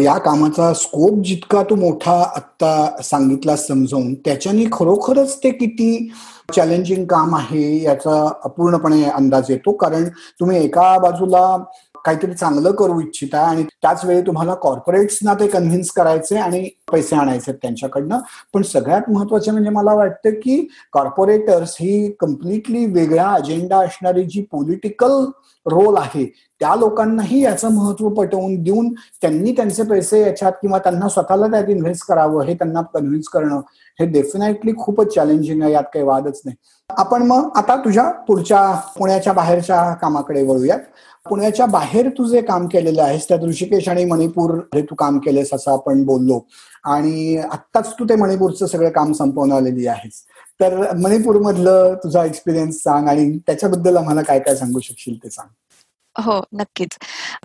या 0.00 0.18
कामाचा 0.18 0.72
स्कोप 0.74 1.24
जितका 1.24 1.62
तू 1.62 1.74
मोठा 1.74 2.20
आत्ता 2.36 3.02
सांगितला 3.02 3.56
समजावून 3.56 4.14
त्याच्याने 4.14 4.64
खरोखरच 4.72 5.38
ते 5.38 5.50
किती 5.50 6.10
चॅलेंजिंग 6.56 7.04
काम 7.04 7.34
आहे 7.34 7.82
याचा 7.82 8.30
अपूर्णपणे 8.44 9.02
अंदाज 9.04 9.44
येतो. 9.48 9.72
कारण 9.72 10.08
तुम्ही 10.40 10.64
एका 10.64 10.98
बाजूला 10.98 11.64
काहीतरी 12.06 12.32
चांगलं 12.32 12.70
करू 12.70 13.00
इच्छिता 13.00 13.40
आणि 13.40 13.62
त्याच 13.62 14.04
वेळी 14.04 14.20
तुम्हाला 14.20 14.54
कॉर्पोरेट्सना 14.54 15.34
ते 15.34 15.46
कन्व्हिन्स 15.46 15.90
करायचे 15.90 16.36
आणि 16.36 16.68
पैसे 16.92 17.16
आणायचे 17.16 17.52
त्यांच्याकडनं. 17.52 18.18
पण 18.54 18.62
सगळ्यात 18.62 19.10
महत्त्वाचे 19.10 19.50
म्हणजे 19.50 19.70
मला 19.70 19.94
वाटतं 19.94 20.30
की 20.30 20.68
कॉर्पोरेटर्स 20.92 21.76
ही 21.80 22.10
कम्प्लिटली 22.20 22.86
वेगळा 22.86 23.28
अजेंडा 23.30 23.78
असणारी 23.78 24.24
जी 24.24 24.42
पॉलिटिकल 24.42 25.24
रोल 25.66 25.96
आहे 25.98 26.24
त्या 26.60 26.74
लोकांनाही 26.76 27.40
याचं 27.42 27.72
महत्त्व 27.72 28.08
पटवून 28.08 28.62
देऊन 28.62 28.92
त्यांनी 29.22 29.52
त्यांचे 29.52 29.82
पैसे 29.82 30.20
याच्यात 30.20 30.52
किंवा 30.52 30.78
त्यांना 30.78 31.08
स्वतःला 31.08 31.46
त्यात 31.46 31.68
इन्व्हेस्ट 31.68 32.06
करावं 32.08 32.44
हे 32.44 32.54
त्यांना 32.54 32.82
कन्व्हिन्स 32.94 33.28
करणं 33.28 33.60
हे 34.00 34.06
डेफिनेटली 34.06 34.72
खूपच 34.78 35.14
चॅलेंजिंग 35.14 35.62
आहे 35.62 35.72
यात 35.72 35.84
काही 35.94 36.04
वादच 36.04 36.40
नाही. 36.44 36.56
आपण 36.90 37.22
मग 37.22 37.48
आता 37.56 37.76
तुझ्या 37.76 38.10
पुढच्या 38.10 38.70
पुण्याच्या 38.98 39.32
बाहेरच्या 39.32 39.92
कामाकडे 39.94 40.42
वळूयात. 40.42 40.80
पुण्याच्या 41.30 41.66
बाहेर 41.66 42.08
तू 42.08 42.24
जे 42.24 42.40
काम 42.40 42.66
केलेलं 42.66 43.02
आहेस 43.02 43.28
त्यात 43.28 43.44
ऋषिकेश 43.44 43.88
आणि 43.88 44.04
मणिपूर 44.04 44.58
तू 44.76 44.94
काम 44.94 45.18
केलेस 45.18 45.54
असं 45.54 45.72
आपण 45.72 46.04
बोललो. 46.04 46.40
आणि 46.84 47.36
आत्ताच 47.36 47.92
तू 47.92 48.04
ते 48.04 48.16
मणिपूरचं 48.16 48.66
सगळं 48.66 48.90
काम 48.90 49.12
संपवून 49.12 49.52
आलेली 49.52 49.86
आहेस. 49.86 50.22
तर 50.60 50.96
मणिपूर 50.96 51.36
मधलं 51.36 51.94
तुझा 51.94 52.24
एक्सपिरियन्स 52.24 52.76
सांग 52.76 53.08
आणि 53.08 53.38
त्याच्याबद्दल 53.38 53.96
आम्हाला 53.96 54.22
काय 54.22 54.38
काय 54.40 54.56
सांगू 54.56 54.80
शकशील 54.80 55.16
ते 55.24 55.30
सांग. 55.30 55.48
हो 56.16 56.34
नक्कीच. 56.54 56.96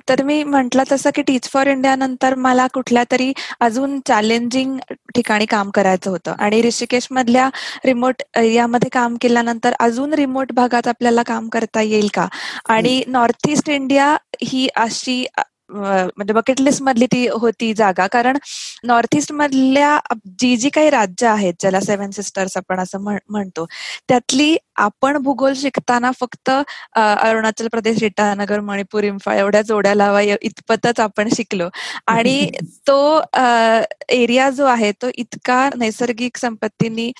तर 0.07 0.23
मी 0.23 0.43
म्हंटल 0.45 0.83
तसं 0.91 1.09
की 1.15 1.21
टीच 1.23 1.47
फॉर 1.49 1.67
इंडिया 1.67 1.95
नंतर 1.95 2.35
मला 2.37 2.67
कुठल्या 2.73 3.03
तरी 3.11 3.31
अजून 3.61 3.99
चॅलेंजिंग 4.07 4.77
ठिकाणी 5.15 5.45
काम 5.47 5.69
करायचं 5.71 6.09
होतं. 6.11 6.33
आणि 6.39 6.61
ऋषिकेश 6.61 7.07
मधल्या 7.11 7.49
रिमोट 7.85 8.21
एरियामध्ये 8.35 8.89
काम 8.93 9.15
केल्यानंतर 9.21 9.73
अजून 9.79 10.13
रिमोट 10.13 10.51
भागात 10.53 10.87
आपल्याला 10.87 11.23
काम 11.27 11.47
करता 11.51 11.81
येईल 11.81 12.07
का? 12.13 12.27
आणि 12.69 13.01
नॉर्थ 13.09 13.49
ईस्ट 13.49 13.69
इंडिया 13.71 14.15
ही 14.43 14.67
अशी 14.77 15.23
म्हणजे 15.73 16.33
बकेट 16.33 16.59
लिस्ट 16.61 16.81
मधली 16.83 17.05
ती 17.11 17.27
होती 17.31 17.73
जागा. 17.73 18.05
कारण 18.07 18.37
नॉर्थ 18.85 19.15
ईस्ट 19.17 19.31
मधल्या 19.33 19.97
जी 20.39 20.55
जी 20.57 20.69
काही 20.69 20.89
राज्य 20.89 21.27
आहेत 21.27 21.53
ज्याला 21.59 21.79
सेव्हन 21.81 22.09
सिस्टर्स 22.11 22.57
आपण 22.57 22.79
असं 22.79 22.99
म्हणतो 23.29 23.65
त्यातली 24.09 24.55
आपण 24.81 25.17
भूगोल 25.23 25.53
शिकताना 25.55 26.11
फक्त 26.19 26.49
अरुणाचल 26.95 27.67
प्रदेश 27.71 28.01
इटानगर 28.03 28.59
मणिपूर 28.61 29.03
इम्फाळ 29.03 29.37
एवढ्या 29.39 29.61
जोड्या 29.61 29.93
लावा 29.95 30.21
इतपतच 30.21 30.99
आपण 30.99 31.29
शिकलो. 31.35 31.69
आणि 32.07 32.49
तो 32.87 33.21
एरिया 34.11 34.49
जो 34.49 34.65
आहे 34.65 34.91
तो 35.01 35.09
इतका 35.17 35.69
नैसर्गिक 35.77 36.37
संपत्तीनी 36.37 37.11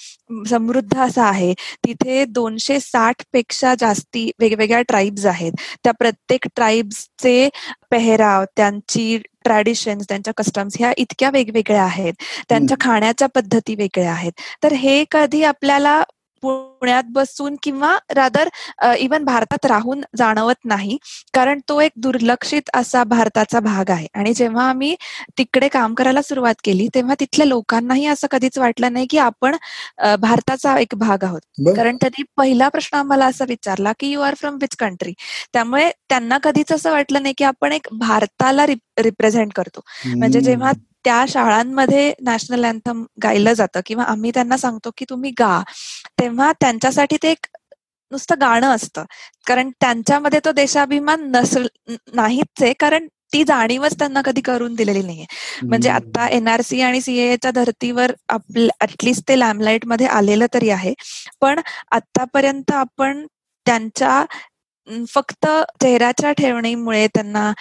समृद्ध 0.49 0.97
असा 0.99 1.23
आहे. 1.25 1.53
तिथे 1.85 2.23
दोनशे 2.29 2.79
साठपेक्षा 2.79 3.73
जास्ती 3.79 4.29
वेगवेगळ्या 4.39 4.81
ट्राईब्स 4.89 5.25
आहेत. 5.25 5.51
त्या 5.83 5.93
प्रत्येक 5.99 6.47
ट्राईब्सचे 6.55 7.49
पेहराव 7.91 8.43
त्यांची 8.57 9.17
ट्रॅडिशन्स 9.43 10.05
त्यांच्या 10.09 10.33
कस्टम्स 10.37 10.73
ह्या 10.79 10.91
इतक्या 10.97 11.29
वेगवेगळ्या 11.33 11.83
आहेत. 11.83 12.13
त्यांच्या 12.49 12.77
खाण्याच्या 12.81 13.27
पद्धती 13.35 13.75
वेगळ्या 13.75 14.11
आहेत. 14.11 14.31
तर 14.63 14.73
हे 14.73 15.03
कधी 15.11 15.43
आपल्याला 15.43 16.01
पुण्यात 16.41 17.03
बसून 17.13 17.55
किंवा 17.63 17.97
रादर 18.15 18.49
इवन 18.99 19.23
भारतात 19.25 19.65
राहून 19.65 20.01
जाणवत 20.17 20.65
नाही. 20.65 20.97
कारण 21.33 21.59
तो 21.69 21.79
एक 21.81 21.91
दुर्लक्षित 21.97 22.69
असा 22.73 23.03
भारताचा 23.03 23.59
भाग 23.59 23.89
आहे. 23.89 24.07
आणि 24.13 24.33
जेव्हा 24.33 24.67
आम्ही 24.69 24.95
तिकडे 25.37 25.67
काम 25.67 25.93
करायला 25.93 26.21
सुरुवात 26.21 26.55
केली 26.63 26.87
तेव्हा 26.95 27.15
तिथल्या 27.19 27.45
लोकांनाही 27.47 28.05
असं 28.07 28.27
कधीच 28.31 28.57
वाटलं 28.57 28.93
नाही 28.93 29.05
की 29.09 29.17
आपण 29.19 29.55
भारताचा 30.21 30.77
एक 30.79 30.95
भाग 30.97 31.23
आहोत. 31.23 31.41
कारण 31.75 31.95
त्यांनी 31.95 32.23
पहिला 32.37 32.67
प्रश्न 32.69 32.97
आम्हाला 32.97 33.25
असा 33.25 33.45
विचारला 33.47 33.91
की 33.99 34.11
you 34.11 34.21
are 34.21 34.35
from 34.35 34.57
which 34.61 34.75
country 34.75 35.13
त्यामुळे 35.53 35.89
त्यांना 36.09 36.37
कधीच 36.43 36.71
असं 36.71 36.91
वाटलं 36.91 37.21
नाही 37.21 37.33
की 37.37 37.43
आपण 37.43 37.71
एक 37.71 37.87
भारताला 37.91 38.65
रिप्रेझेंट 38.65 39.53
करतो. 39.55 39.81
म्हणजे 40.07 40.41
जेव्हा 40.41 40.71
त्या 41.05 41.23
शाळांमध्ये 41.29 42.13
नॅशनल 42.21 42.65
अँथम 42.65 43.03
गायलं 43.23 43.53
जातं 43.53 43.79
किंवा 43.85 44.03
आम्ही 44.05 44.31
त्यांना 44.33 44.57
सांगतो 44.57 44.91
की 44.97 45.05
तुम्ही 45.09 45.31
गा. 45.39 45.61
तेव्हा 46.19 46.51
त्यांच्यासाठी 46.61 47.17
ते 47.23 47.31
एक 47.31 47.45
नुसतं 48.11 48.35
गाणं 48.41 48.75
असतं. 48.75 49.03
कारण 49.47 49.69
त्यांच्यामध्ये 49.81 50.39
तो 50.45 50.51
देशाभिमान 50.53 51.29
नसल 51.31 51.67
नाहीच 52.15 52.63
आहे. 52.63 52.73
कारण 52.79 53.07
ती 53.33 53.43
जाणीवच 53.47 53.97
त्यांना 53.99 54.21
कधी 54.25 54.41
करून 54.41 54.73
दिलेली 54.75 55.01
नाहीये. 55.01 55.25
म्हणजे 55.63 55.89
आता 55.89 56.27
एनआरसी 56.29 56.81
आणि 56.81 57.01
सीएच्या 57.01 57.51
धर्तीवर 57.51 58.11
ऍटलिस्ट 58.81 59.27
ते 59.29 59.39
लॅमलाईटमध्ये 59.39 60.07
आलेलं 60.09 60.45
तरी 60.53 60.69
आहे. 60.69 60.93
पण 61.41 61.59
आतापर्यंत 61.91 62.71
आपण 62.73 63.25
त्यांच्या 63.65 64.23
फक्त 65.09 65.45
चेहऱ्याच्या 65.81 66.31
ठेवणीमुळे 66.33 67.05
त्यांना 67.07 67.51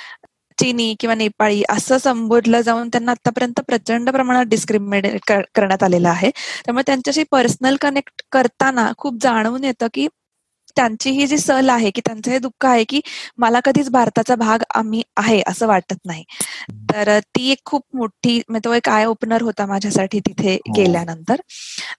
चीनी 0.60 0.94
किंवा 1.00 1.14
नेपाळी 1.14 1.62
असं 1.68 1.98
संबोधलं 1.98 2.60
जाऊन 2.60 2.88
त्यांना 2.88 3.12
आतापर्यंत 3.12 3.60
प्रचंड 3.60 4.10
प्रमाणात 4.10 4.44
डिस्क्रिमिनेट 4.46 5.20
करण्यात 5.54 5.82
आलेलं 5.82 6.08
आहे. 6.08 6.30
त्यामुळे 6.64 6.82
त्यांच्याशी 6.86 7.22
पर्सनल 7.30 7.76
कनेक्ट 7.80 8.22
करताना 8.32 8.90
खूप 8.98 9.18
जाणवून 9.22 9.64
येतं 9.64 9.86
की 9.94 10.06
त्यांची 10.76 11.10
ही 11.10 11.26
जी 11.26 11.38
सल 11.38 11.68
आहे 11.70 11.90
की 11.90 12.00
त्यांचं 12.06 12.30
हे 12.30 12.38
दुःख 12.38 12.66
आहे 12.66 12.84
की 12.84 13.00
मला 13.38 13.60
कधीच 13.64 13.90
भारताचा 13.90 14.34
भाग 14.36 14.62
आम्ही 14.74 15.02
आहे 15.16 15.40
असं 15.48 15.66
वाटत 15.66 15.96
नाही. 16.06 16.24
तर 16.90 17.18
ती 17.36 17.50
एक 17.50 17.58
खूप 17.66 17.82
मोठी 17.94 18.36
म्हणजे 18.48 18.64
तो 18.64 18.72
एक 18.74 18.88
आय 18.88 19.04
ओपनर 19.06 19.42
होता 19.42 19.66
माझ्यासाठी 19.66 20.20
तिथे 20.20 20.54
हो. 20.54 20.72
गेल्यानंतर. 20.76 21.40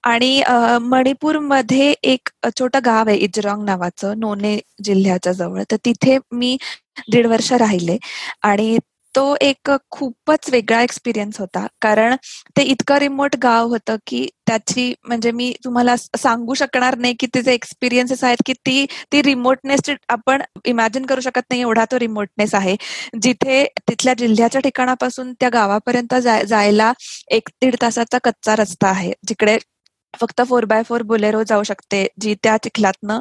आणि 0.06 0.42
मणिपूरमध्ये 0.84 1.94
एक 2.06 2.30
छोटं 2.52 2.80
गाव 2.86 3.08
आहे 3.10 3.18
इजरॉंग 3.20 3.64
नावाचं 3.66 4.20
नोने 4.20 4.58
जिल्ह्याच्या 4.86 5.34
जवळ. 5.34 5.64
तर 5.72 5.78
तिथे 5.86 6.18
मी 6.34 6.56
दीड 7.12 7.28
वर्ष 7.28 7.52
राहिले. 7.56 7.98
आणि 8.44 8.78
तो 9.16 9.24
एक 9.42 9.70
खूपच 9.92 10.50
वेगळा 10.52 10.82
एक्सपिरियन्स 10.82 11.40
होता. 11.40 11.66
कारण 11.82 12.16
ते 12.58 12.62
इतकं 12.64 12.98
रिमोट 13.00 13.36
गाव 13.44 13.68
होतं 13.70 13.96
की 14.08 14.26
त्याची 14.48 14.94
म्हणजे 15.08 15.32
मी 15.32 15.52
तुम्हाला 15.66 15.96
सांगू 15.98 16.54
शकणार 16.54 16.98
नाही 16.98 17.14
की 17.20 17.28
तिचे 17.36 17.54
एक्सपिरियन्सेस 17.54 18.24
आहेत 18.24 18.42
की 18.46 18.54
ती 18.66 18.86
ती 19.12 19.22
रिमोटनेस 19.22 19.90
आपण 20.10 20.42
इमॅजिन 20.66 21.06
करू 21.06 21.22
शकत 21.22 21.42
नाही 21.50 21.62
एवढा 21.62 21.86
तो 21.92 22.00
रिमोटनेस 22.00 22.56
आहे. 22.56 22.76
जिथे 23.22 23.64
तिथल्या 23.90 24.14
जिल्ह्याच्या 24.20 24.62
ठिकाणापासून 24.62 25.34
त्या 25.40 25.50
गावापर्यंत 25.54 26.16
जायला 26.48 26.92
एक 27.32 27.50
दीड 27.62 27.76
तासाचा 27.82 28.18
कच्चा 28.24 28.56
रस्ता 28.56 28.90
आहे. 28.90 29.12
जिकडे 29.28 29.58
फक्त 30.14 30.42
फोर 30.44 30.66
बाय 30.66 30.82
फोर 30.84 31.02
बुलेरो 31.04 31.42
जाऊ 31.44 31.64
शकते 31.64 32.06
जी 32.22 32.34
त्या 32.44 32.56
चिखलातनं 32.58 33.20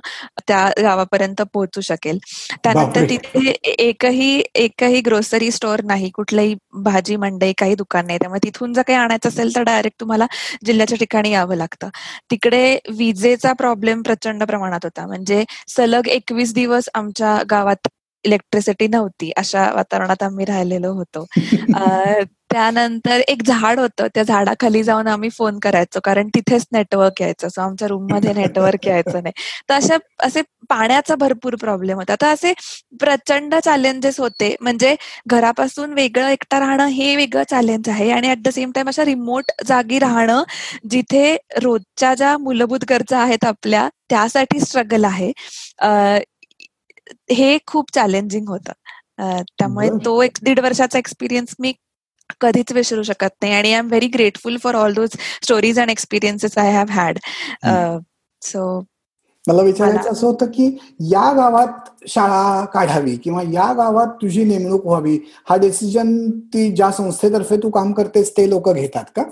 त्या 0.49 0.65
गावापर्यंत 0.79 1.43
पोहोचू 1.53 1.81
शकेल. 1.81 2.19
त्यानंतर 2.65 3.09
तिथे 3.11 3.51
एकही 3.81 4.43
एकही 4.57 5.01
ग्रोसरी 5.01 5.51
स्टोअर 5.51 5.83
नाही 5.85 6.11
कुठलंही 6.11 6.55
भाजी 6.85 7.17
मंडई 7.17 7.53
काही 7.59 7.75
दुकान 7.75 8.07
नाही. 8.07 8.19
त्यामुळे 8.19 8.41
तिथून 8.45 8.73
जर 8.73 8.83
काही 8.83 8.99
आणायचं 8.99 9.29
असेल 9.29 9.55
तर 9.57 9.63
डायरेक्ट 9.63 10.01
तुम्हाला 10.01 10.27
जिल्ह्याच्या 10.67 10.99
ठिकाणी 10.99 11.31
यावं 11.31 11.57
लागतं. 11.57 11.89
तिकडे 12.31 12.63
विजेचा 12.99 13.53
प्रॉब्लेम 13.55 14.03
प्रचंड 14.03 14.43
प्रमाणात 14.45 14.85
होता. 14.85 15.07
म्हणजे 15.07 15.45
सलग 15.69 16.09
एकवीस 16.09 16.55
दिवस 16.55 16.89
आमच्या 16.95 17.37
गावात 17.51 17.89
इलेक्ट्रिसिटी 18.25 18.87
नव्हती 18.89 19.31
अशा 19.37 19.71
वातावरणात 19.75 20.23
आम्ही 20.23 20.45
राहिलेलो 20.45 20.93
होतो. 20.95 21.25
त्यानंतर 22.51 23.21
एक 23.29 23.43
झाड 23.47 23.81
होतं. 23.81 24.07
त्या 24.15 24.23
झाडाखाली 24.23 24.83
जाऊन 24.85 25.07
आम्ही 25.09 25.29
फोन 25.31 25.59
करायचो. 25.63 26.01
कारण 26.05 26.29
तिथेच 26.35 26.67
नेटवर्क 26.73 27.21
यायचं. 27.23 27.49
सो 27.49 27.61
आमच्या 27.63 27.89
रूममध्ये 27.89 28.33
नेटवर्क 28.35 28.87
यायचं 28.89 29.23
नाही. 29.23 29.33
तर 29.69 29.75
अशा 29.75 29.97
असे 30.27 30.43
पाण्याचा 30.71 31.15
भरपूर 31.15 31.55
प्रॉब्लेम 31.61 31.99
होता. 31.99 32.15
तर 32.23 32.27
असे 32.27 32.53
प्रचंड 33.01 33.55
चॅलेंजेस 33.65 34.19
होते. 34.21 34.55
म्हणजे 34.61 34.95
घरापासून 35.31 35.93
वेगळं 35.93 36.29
एकटा 36.29 36.61
राहणं 36.61 36.87
हे 36.87 37.15
वेगळं 37.17 37.43
चॅलेंज 37.51 37.89
आहे. 37.89 38.11
आणि 38.11 38.31
ऍट 38.31 38.43
द 38.45 38.49
सेम 38.55 38.71
टाइम 38.75 38.89
अशा 38.89 39.05
रिमोट 39.05 39.53
जागी 39.67 39.99
राहणं 39.99 40.43
जिथे 40.91 41.37
रोजच्या 41.63 42.15
ज्या 42.15 42.37
मूलभूत 42.39 42.85
गरजा 42.91 43.19
आहेत 43.23 43.45
आपल्या 43.45 43.89
त्यासाठी 44.11 44.61
स्ट्रगल 44.61 45.05
आहे. 45.05 45.33
हे 47.31 47.57
खूप 47.67 47.95
चॅलेंजिंग 47.95 48.49
होतं. 48.49 48.73
त्यामुळे 49.59 49.89
तो 50.05 50.21
एक 50.23 50.39
दीड 50.43 50.61
वर्षाचा 50.61 50.99
एक्सपिरियन्स 50.99 51.55
मी 51.61 51.73
कधीच 52.41 52.73
विसरू 52.73 53.03
शकत 53.03 53.35
नाही. 53.43 53.53
आणि 53.55 53.73
I 53.73 53.79
am 53.79 53.89
very 53.89 54.07
grateful 54.15 54.57
for 54.63 54.75
all 54.75 54.95
those 54.95 55.17
stories 55.43 55.81
and 55.81 55.91
experiences 55.91 56.59
I 56.59 56.73
have 56.73 56.91
had 56.91 57.19
so 58.43 58.81
मला 59.45 59.63
विचारायचं 59.63 60.11
असं 60.13 60.27
होतं 60.27 60.47
की 60.47 60.67
या 61.11 61.33
गावात 61.33 61.89
शाळा 62.09 62.65
काढावी 62.75 63.17
किंवा 63.17 63.43
या 63.53 63.73
गावात 63.73 64.07
तुझी 64.23 64.45
नेमणूक 64.45 64.87
व्हावी 64.87 65.19
हा 65.49 65.57
डिसिजन 65.57 66.15
ती 66.55 66.71
ज्या 66.77 66.91
संस्थेतर्फे 66.93 67.57
तू 67.57 67.71
काम 67.71 67.93
करतेस 67.93 68.33
ते 68.37 68.49
लोक 68.51 68.69
घेतात 68.73 69.05
का? 69.17 69.23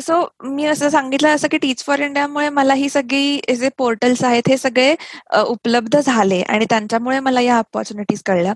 सो 0.00 0.14
मी 0.44 0.64
असं 0.66 0.88
सांगितलं 0.90 1.34
असं 1.34 1.48
की 1.50 1.58
टीच 1.58 1.82
फॉर 1.84 2.00
इंडियामुळे 2.00 2.48
मला 2.48 2.74
ही 2.74 2.88
सगळी 2.88 3.54
जे 3.58 3.68
पोर्टल्स 3.78 4.22
आहेत 4.24 4.48
हे 4.48 4.56
सगळे 4.56 4.94
उपलब्ध 5.38 5.98
झाले 6.00 6.40
आणि 6.42 6.64
त्यांच्यामुळे 6.70 7.20
मला 7.20 7.40
या 7.40 7.56
ऑपॉर्च्युनिटीज 7.58 8.22
कळल्या. 8.26 8.52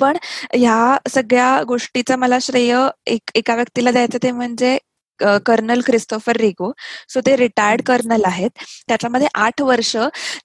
पण 0.00 0.16
ह्या 0.54 0.96
सगळ्या 1.10 1.62
गोष्टीचं 1.68 2.18
मला 2.18 2.38
श्रेय 2.42 2.76
एक 3.06 3.30
एका 3.34 3.54
व्यक्तीला 3.56 3.90
द्यायचं 3.90 4.18
ते 4.22 4.30
म्हणजे 4.32 4.76
कर्नल 5.46 5.80
क्रिस्टोफर 5.86 6.36
रिगो. 6.36 6.70
सो 7.08 7.20
ते 7.26 7.36
रिटायर्ड 7.36 7.82
कर्नल 7.86 8.22
आहेत. 8.26 8.50
त्याच्यामध्ये 8.88 9.26
आठ 9.34 9.60
वर्ष 9.62 9.96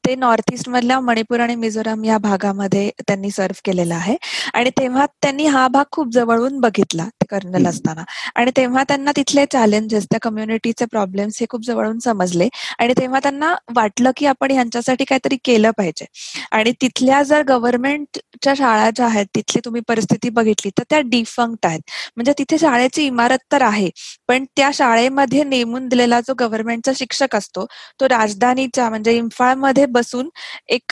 ते 0.08 0.16
नॉर्थ 0.16 0.54
ईस्ट 0.54 0.70
मधल्या 0.70 1.00
मणिपूर 1.00 1.40
आणि 1.40 1.56
मिझोराम 1.56 2.04
या 2.06 2.18
भागामध्ये 2.24 2.90
त्यांनी 3.08 3.32
सर्व्ह 3.32 3.62
केलेला 3.66 3.96
आहे. 3.96 4.16
आणि 4.54 4.70
तेव्हा 4.80 5.06
त्यांनी 5.22 5.46
हा 5.48 5.68
भाग 5.74 5.86
खूप 5.92 6.12
जवळून 6.14 6.60
बघितला. 6.60 7.08
कर्नल 7.30 7.68
असताना. 7.68 8.04
आणि 8.36 8.52
तेव्हा 8.58 8.84
त्यांना 8.84 9.12
तिथले 9.16 9.46
चॅलेंजेस 9.54 10.06
त्या 10.06 10.20
कम्युनिटीचे 10.22 10.86
प्रॉब्लेम्स 10.86 11.38
हे 11.42 11.46
खूप 11.50 11.66
जवळून 11.66 12.00
समजले. 12.00 12.48
आणि 12.80 12.94
तेव्हा 12.98 13.20
त्यांना 13.20 13.54
वाटलं 13.76 14.12
की 14.18 14.26
आपण 14.26 14.52
यांच्यासाठी 14.52 15.04
काहीतरी 15.06 15.38
केलं 15.46 15.72
पाहिजे. 15.78 16.06
आणि 16.52 16.72
तिथल्या 16.82 17.22
जर 17.24 17.44
गव्हर्नमेंटच्या 17.50 18.54
शाळा 18.58 18.90
ज्या 18.90 19.06
आहेत 19.06 19.26
तिथली 19.36 19.62
तुम्ही 19.66 19.82
परिस्थिती 19.88 20.30
बघितली 20.32 20.72
तर 20.78 20.84
त्या 20.90 21.00
डिफंक्ट 21.08 21.66
आहेत. 21.66 21.82
म्हणजे 22.16 22.34
तिथे 22.40 22.58
शाळेची 22.60 23.06
इमारत 23.06 23.38
तर 23.52 23.62
आहे 23.62 23.90
पण 24.28 24.46
त्या 24.58 24.70
शाळेमध्ये 24.74 25.44
नेमून 25.44 25.88
दिलेला 25.88 26.20
जो 26.22 26.34
गव्हर्नमेंटचा 26.40 26.92
शिक्षक 26.96 27.36
असतो 27.36 27.66
तो 28.00 28.08
राजधानीच्या 28.10 28.90
म्हणजे 28.90 29.16
इम्फाळमध्ये 29.18 29.86
बसून 29.88 30.30
एक 30.70 30.92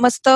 मस्त 0.00 0.28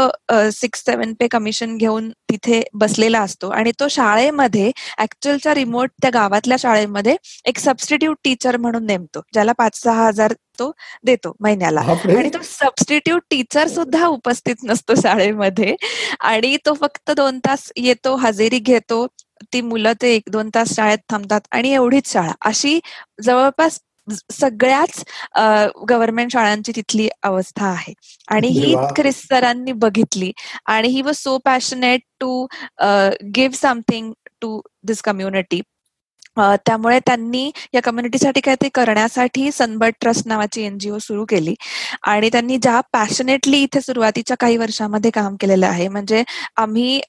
सिक्स 0.54 0.84
सेवन 0.86 1.12
पे 1.20 1.26
कमिशन 1.30 1.76
घेऊन 1.76 2.10
तिथे 2.30 2.60
बसलेला 2.80 3.20
असतो. 3.20 3.48
आणि 3.50 3.72
तो 3.80 3.88
शाळेमध्ये 3.90 4.70
ऍक्च्युअलच्या 5.02 5.54
रिमोट 5.54 5.90
त्या 6.02 6.10
गावातल्या 6.14 6.56
शाळेमध्ये 6.60 7.16
एक 7.48 7.58
सबस्टिट्यूट 7.58 8.16
टीचर 8.24 8.56
म्हणून 8.56 8.86
नेमतो 8.86 9.20
ज्याला 9.32 9.52
पाच 9.58 9.80
सहा 9.82 10.06
हजार 10.06 10.32
तो 10.58 10.70
देतो 11.06 11.34
महिन्याला. 11.40 11.80
आणि 11.80 12.28
तो 12.34 12.38
सबस्टिट्यूट 12.44 13.22
टीचर 13.30 13.68
सुद्धा 13.68 14.06
उपस्थित 14.06 14.64
नसतो 14.68 14.94
शाळेमध्ये. 15.02 15.74
आणि 16.20 16.56
तो 16.66 16.74
फक्त 16.80 17.10
दोन 17.16 17.38
तास 17.46 17.70
येतो 17.76 18.14
हजेरी 18.22 18.58
घेतो. 18.58 19.06
ती 19.52 19.60
मुलं 19.60 19.92
ते 20.02 20.08
एक 20.14 20.22
दोन 20.32 20.48
तास 20.54 20.74
शाळेत 20.76 20.98
थांबतात. 21.10 21.40
आणि 21.52 21.72
एवढीच 21.74 22.12
शाळा. 22.12 22.32
अशी 22.46 22.78
जवळपास 23.24 23.78
सगळ्याच 24.32 25.02
गव्हर्नमेंट 25.88 26.32
शाळांची 26.32 26.72
तिथली 26.76 27.08
अवस्था 27.22 27.66
आहे. 27.66 27.92
आणि 28.28 28.48
ही 28.48 28.74
क्रिस 28.96 29.22
सरांनी 29.28 29.72
बघितली. 29.72 30.32
आणि 30.66 30.88
he 30.88 31.02
was 31.02 31.16
so 31.16 31.36
passionate 31.44 32.00
to 32.20 32.46
give 33.36 33.56
something 33.56 34.12
to 34.42 34.60
this 34.86 35.02
community 35.02 35.60
त्यामुळे 36.66 36.98
त्यांनी 37.06 37.50
या 37.74 37.80
कम्युनिटीसाठी 37.84 38.40
काय 38.40 38.54
ते 38.62 38.68
करण्यासाठी 38.74 39.50
सनबर्ड 39.52 39.94
ट्रस्ट 40.00 40.26
नावाची 40.28 40.62
एनजीओ 40.64 40.98
सुरू 41.02 41.24
केली. 41.28 41.54
आणि 42.02 42.28
त्यांनी 42.32 42.56
ज्या 42.62 42.80
पॅशनेटली 42.92 43.62
इथे 43.62 43.80
सुरुवातीच्या 43.80 44.36
काही 44.40 44.56
वर्षामध्ये 44.56 45.10
काम 45.14 45.36
केलेलं 45.40 45.66
आहे 45.66 45.88
म्हणजे 45.88 46.22
आम्ही 46.56 47.00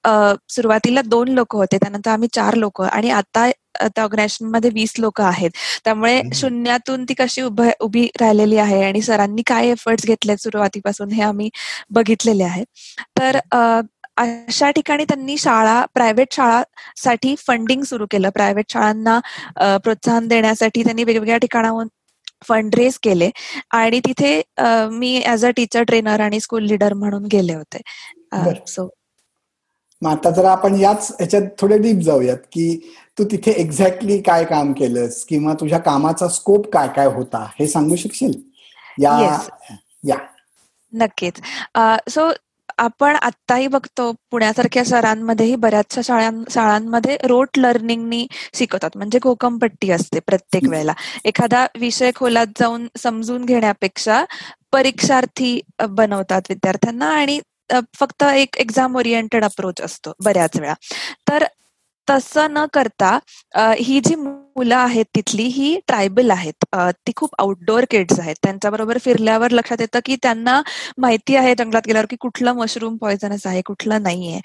सुरुवातीला 0.56 1.02
दोन 1.06 1.30
लोक 1.34 1.56
होते 1.56 1.78
त्यानंतर 1.78 2.12
आम्ही 2.12 2.30
चार 2.36 2.56
लोक. 2.56 2.82
आणि 2.82 3.10
आता 3.10 3.50
त्या 3.82 4.04
ऑर्गनायझेशनमध्ये 4.04 4.70
वीस 4.74 4.94
लोक 5.00 5.22
आहेत. 5.22 5.50
त्यामुळे 5.86 6.22
शून्यातून 6.36 7.04
ती 7.10 7.14
कशी 7.20 7.42
उभी 7.42 8.08
राहिलेली 8.22 8.58
आहे 8.58 8.84
आणि 8.84 9.02
सरांनी 9.02 9.42
काय 9.48 9.70
एफर्ट्स 9.70 10.06
घेतले 10.08 10.38
सुरुवातीपासून 10.38 11.12
हे 11.12 11.22
आम्ही 11.24 11.50
बघितलेले 11.92 12.44
आहे. 12.44 12.64
तर 13.20 13.40
अशा 14.18 14.70
ठिकाणी 14.72 15.04
त्यांनी 15.10 15.38
शाळा 15.38 15.84
प्रायव्हेट 15.94 16.34
शाळासाठी 16.34 17.36
फंडिंग 17.48 17.84
सुरू 17.84 18.06
केलं. 18.12 18.30
प्रायव्हेट 18.30 18.72
शाळांना 18.74 19.20
प्रोत्साहन 19.84 20.28
देण्यासाठी 20.28 20.84
त्यांनी 20.84 21.04
वेगवेगळ्या 21.04 21.38
ठिकाणाहून 21.38 21.88
फंड 22.48 22.76
रेज 22.76 22.98
केले 23.04 23.30
आणि 23.72 24.00
तिथे 24.06 24.42
मी 24.92 25.22
ऍज 25.28 25.46
अ 25.46 25.50
टीचर 25.56 25.84
ट्रेनर 25.88 26.20
आणि 26.22 26.40
स्कूल 26.40 26.66
लीडर 26.66 26.94
म्हणून 26.94 27.26
गेले 27.32 27.54
होते. 27.54 27.82
सो 28.68 28.88
आता 30.02 30.30
जर 30.30 30.46
आपण 30.46 30.76
याच 30.76 31.08
ह्याच्यात 31.12 31.42
थोडे 31.60 31.78
डीप 31.78 32.02
जाऊयात 32.04 32.38
की 32.52 32.68
तू 33.18 33.24
तिथे 33.24 33.52
एक्झॅक्टली 33.52 34.22
काय 34.22 34.44
काम 34.46 34.72
केलंस 34.74 35.24
किंवा 35.26 35.54
तुझ्या 35.54 35.80
कामाचा 35.80 36.28
स्कोप 36.28 36.70
काय 36.74 36.88
काय 36.96 37.08
होता 37.16 37.46
हे 37.60 37.68
सांगू 37.68 37.96
शकशील? 37.96 38.32
या 38.98 39.18
या. 40.04 40.16
नक्कीच. 40.94 41.42
सो 42.10 42.32
आपण 42.78 43.16
आत्ताही 43.16 43.68
बघतो 43.68 44.12
पुण्यासारख्या 44.32 44.84
शहरांमध्येही 44.86 45.56
बऱ्याचशा 45.56 46.02
शाळां 46.04 46.44
शाळांमध्ये 46.52 47.18
रोट 47.24 47.58
लर्निंगनी 47.58 48.26
शिकवतात. 48.54 48.90
म्हणजे 48.96 49.20
कोकमपट्टी 49.20 49.90
असते 49.92 50.20
प्रत्येक 50.20 50.68
वेळेला. 50.70 50.94
एखादा 51.26 51.66
विषय 51.80 52.12
खोलात 52.16 52.60
जाऊन 52.60 52.88
समजून 52.98 53.46
घेण्यापेक्षा 53.46 54.24
परीक्षार्थी 54.72 55.60
बनवतात 55.90 56.42
विद्यार्थ्यांना 56.50 57.06
आणि 57.12 57.40
फक्त 57.96 58.24
एक 58.24 58.58
एक्झाम 58.58 58.96
ओरिएंटेड 58.98 59.44
अप्रोच 59.44 59.82
असतो 59.82 60.14
बऱ्याच 60.26 60.60
वेळा. 60.60 60.74
तर 61.30 61.44
तसं 62.08 62.54
न 62.54 62.66
करता 62.74 63.18
ही 63.80 64.00
जी 64.06 64.16
मुलं 64.60 64.76
आहेत 64.76 65.06
तिथली 65.16 65.44
ही 65.50 65.80
ट्रायबल 65.88 66.32
आहेत 66.32 66.66
ती 67.08 67.12
खूप 67.16 67.36
आउटडोअर 67.40 67.86
किड्स 67.90 68.20
आहेत. 68.20 68.36
त्यांच्याबरोबर 68.44 68.98
फिरल्यावर 69.04 69.52
लक्षात 69.52 69.82
येतं 69.82 70.00
की 70.06 70.16
त्यांना 70.24 70.62
माहिती 70.98 71.36
आहे 71.36 71.54
जंगलात 71.60 71.88
गेल्यावर 71.88 72.06
की 72.10 72.16
कुठलं 72.22 72.54
मशरूम 72.56 72.98
पॉयझनस 73.02 73.46
आहे 73.48 73.62
कुठलं 73.66 74.04
नाहीये. 74.04 74.40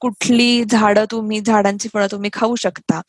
कुठली 0.00 0.64
झाडं 0.70 1.04
तुम्ही 1.10 1.40
झाडांची 1.40 1.88
फळं 1.94 2.06
तुम्ही 2.12 2.30
खाऊ 2.32 2.54
शकता. 2.62 3.00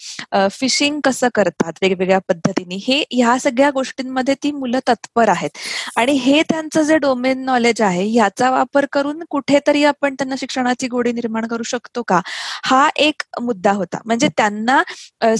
फिशिंग 0.51 0.99
कसं 1.03 1.27
करतात 1.35 1.73
वेगवेगळ्या 1.81 2.19
पद्धतीने? 2.29 2.75
हे 2.87 3.03
ह्या 3.11 3.37
सगळ्या 3.39 3.69
गोष्टींमध्ये 3.75 4.35
ती 4.43 4.51
मुलं 4.51 4.79
तत्पर 4.89 5.29
आहेत. 5.29 5.49
आणि 5.97 6.13
हे 6.25 6.41
त्यांचं 6.49 6.81
जे 6.83 6.97
डोमेन 6.97 7.43
नॉलेज 7.45 7.81
आहे 7.81 8.03
ह्याचा 8.09 8.49
वापर 8.51 8.85
करून 8.93 9.23
कुठेतरी 9.29 9.83
आपण 9.85 10.15
त्यांना 10.15 10.35
शिक्षणाची 10.39 10.87
गोडी 10.87 11.11
निर्माण 11.13 11.47
करू 11.47 11.63
शकतो 11.63 12.03
का? 12.07 12.19
हा 12.65 12.87
एक 12.97 13.23
मुद्दा 13.41 13.71
होता. 13.71 13.97
म्हणजे 14.05 14.27
त्यांना 14.37 14.81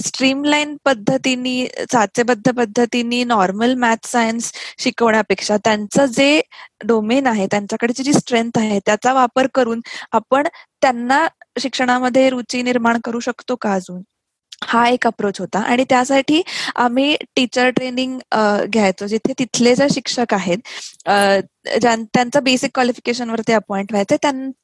स्ट्रीमलाईन 0.04 0.76
पद्धतीने 0.86 1.66
साचेबद्ध 1.92 2.50
पद्धतीने 2.50 3.22
नॉर्मल 3.26 3.74
मॅथ 3.78 4.06
सायन्स 4.06 4.52
शिकवण्यापेक्षा 4.78 5.56
त्यांचं 5.64 6.06
जे 6.08 6.40
डोमेन 6.86 7.26
आहे 7.26 7.46
त्यांच्याकडची 7.50 8.02
जी 8.02 8.12
स्ट्रेंथ 8.12 8.58
आहे 8.58 8.78
त्याचा 8.86 9.12
वापर 9.14 9.46
करून 9.54 9.80
आपण 10.12 10.48
त्यांना 10.82 11.26
शिक्षणामध्ये 11.60 12.28
रुची 12.30 12.62
निर्माण 12.62 12.98
करू 13.04 13.20
शकतो 13.20 13.56
का 13.60 13.72
अजून? 13.74 14.02
हा 14.64 14.86
एक 14.88 15.06
अप्रोच 15.06 15.40
होता. 15.40 15.58
आणि 15.62 15.84
त्यासाठी 15.90 16.42
आम्ही 16.76 17.16
टीचर 17.36 17.68
ट्रेनिंग 17.76 18.18
घ्यायचो. 18.66 19.06
जिथे 19.06 19.32
तिथले 19.38 19.74
जे 19.76 19.88
शिक्षक 19.94 20.34
आहेत 20.34 20.58
त्यांचं 21.76 22.42
बेसिक 22.44 22.70
क्वालिफिकेशन 22.74 23.30
वरती 23.30 23.52
अपॉइंट 23.54 23.92
व्हायचं 23.92 24.16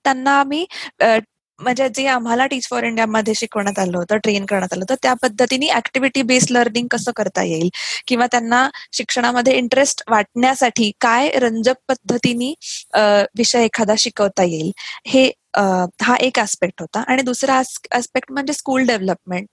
त्यांना 0.04 0.38
आम्ही 0.40 0.64
म्हणजे 1.62 1.88
जे 1.96 2.06
आम्हाला 2.08 2.46
टीच 2.46 2.68
फॉर 2.70 2.84
इंडियामध्ये 2.84 3.34
शिकवण्यात 3.36 3.78
आलं 3.78 3.96
होतं 3.98 4.16
ट्रेन 4.24 4.44
करण्यात 4.46 4.72
आलं 4.72 4.82
होतं 4.82 4.94
त्या 5.02 5.12
पद्धतीने 5.22 5.68
ऍक्टिव्हिटी 5.74 6.22
बेस्ड 6.30 6.50
लर्निंग 6.52 6.86
कसं 6.90 7.12
करता 7.16 7.42
येईल? 7.44 7.68
किंवा 8.06 8.26
त्यांना 8.32 8.68
शिक्षणामध्ये 8.92 9.56
इंटरेस्ट 9.58 10.02
वाटण्यासाठी 10.10 10.90
काय 11.00 11.30
रंजक 11.40 11.74
पद्धतीने 11.88 12.52
विषय 13.38 13.64
एखादा 13.64 13.94
शिकवता 13.98 14.42
येईल? 14.44 14.70
हे 15.06 15.30
हा 16.02 16.16
एक 16.20 16.38
आस्पेक्ट 16.38 16.80
होता. 16.80 17.02
आणि 17.08 17.22
दुसरा 17.22 17.54
आस्पेक्ट 17.96 18.32
म्हणजे 18.32 18.52
स्कूल 18.52 18.86
डेव्हलपमेंट 18.86 19.46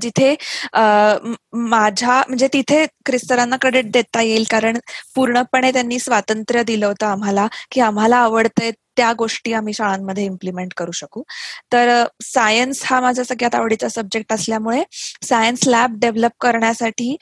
जिथे 0.00 0.34
माझ्या 0.74 2.18
म्हणजे 2.28 2.48
तिथे 2.52 2.84
क्रिस्तरांना 3.06 3.56
क्रेडिट 3.60 3.90
देता 3.92 4.22
येईल 4.22 4.44
कारण 4.50 4.78
पूर्णपणे 5.16 5.72
त्यांनी 5.72 5.98
स्वातंत्र्य 5.98 6.62
दिलं 6.64 6.86
होतं 6.86 7.06
आम्हाला 7.06 7.46
की 7.72 7.80
आम्हाला 7.80 8.16
आवडतंय 8.18 8.70
त्या 8.96 9.12
गोष्टी 9.18 9.52
आम्ही 9.52 9.74
शाळांमध्ये 9.74 10.24
इम्प्लिमेंट 10.24 10.72
करू 10.76 10.92
शकू. 10.92 11.22
तर 11.72 12.04
सायन्स 12.24 12.82
हा 12.86 13.00
माझा 13.00 13.22
सगळ्यात 13.24 13.54
आवडीचा 13.54 13.88
सब्जेक्ट 13.88 14.32
असल्यामुळे 14.32 14.82
सायन्स 15.22 15.66
लॅब 15.68 15.98
डेव्हलप 16.00 16.32
करण्यासाठी 16.40 17.16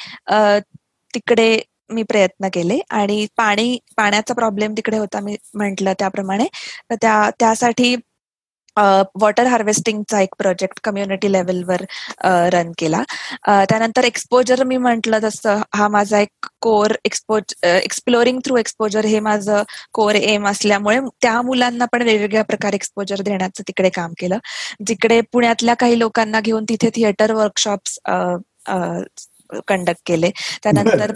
तिकडे 1.15 1.59
मी 1.91 2.03
प्रयत्न 2.03 2.49
केले 2.53 2.79
आणि 2.91 3.27
पाणी 3.37 3.79
पाण्याचा 3.97 4.35
प्रॉब्लेम 4.35 4.73
तिकडे 4.77 4.99
होता 4.99 5.21
मी 5.21 5.37
म्हंटल 5.55 5.89
त्याप्रमाणे. 5.99 6.47
त्या 6.93 7.31
त्यासाठी 7.41 7.95
वॉटर 9.21 9.47
हार्वेस्टिंगचा 9.47 10.21
एक 10.21 10.35
प्रोजेक्ट 10.39 10.81
कम्युनिटी 10.85 11.33
लेवलवर 11.33 11.85
रन 12.53 12.73
केला. 12.79 13.03
त्यानंतर 13.69 14.05
एक्सपोजर 14.05 14.63
मी 14.65 14.77
म्हंटल 14.79 15.19
तसं 15.25 15.61
हा 15.77 15.89
माझा 15.89 16.19
एक 16.21 16.47
core 16.63 16.93
expose 17.05 17.55
exploring 17.65 18.39
through 18.45 18.57
exposure 18.57 19.05
हे 19.07 19.21
माझं 19.21 19.63
कोर 19.95 20.15
एम 20.15 20.47
असल्यामुळे 20.49 20.99
त्या 21.23 21.41
मुलांना 21.43 21.85
पण 21.93 22.03
वेगवेगळ्या 22.03 22.45
प्रकारे 22.45 22.77
एक्सपोजर 22.77 23.21
देण्याचं 23.25 23.63
तिकडे 23.69 23.89
काम 23.91 24.13
केलं. 24.19 24.39
जिकडे 24.87 25.21
पुण्यातल्या 25.33 25.75
काही 25.81 25.99
लोकांना 25.99 26.41
घेऊन 26.41 26.65
तिथे 26.69 26.91
थिएटर 26.95 27.33
वर्कशॉप्स 27.35 27.99
कंडक्ट 29.69 30.01
केले. 30.07 30.31
त्यानंतर 30.63 31.13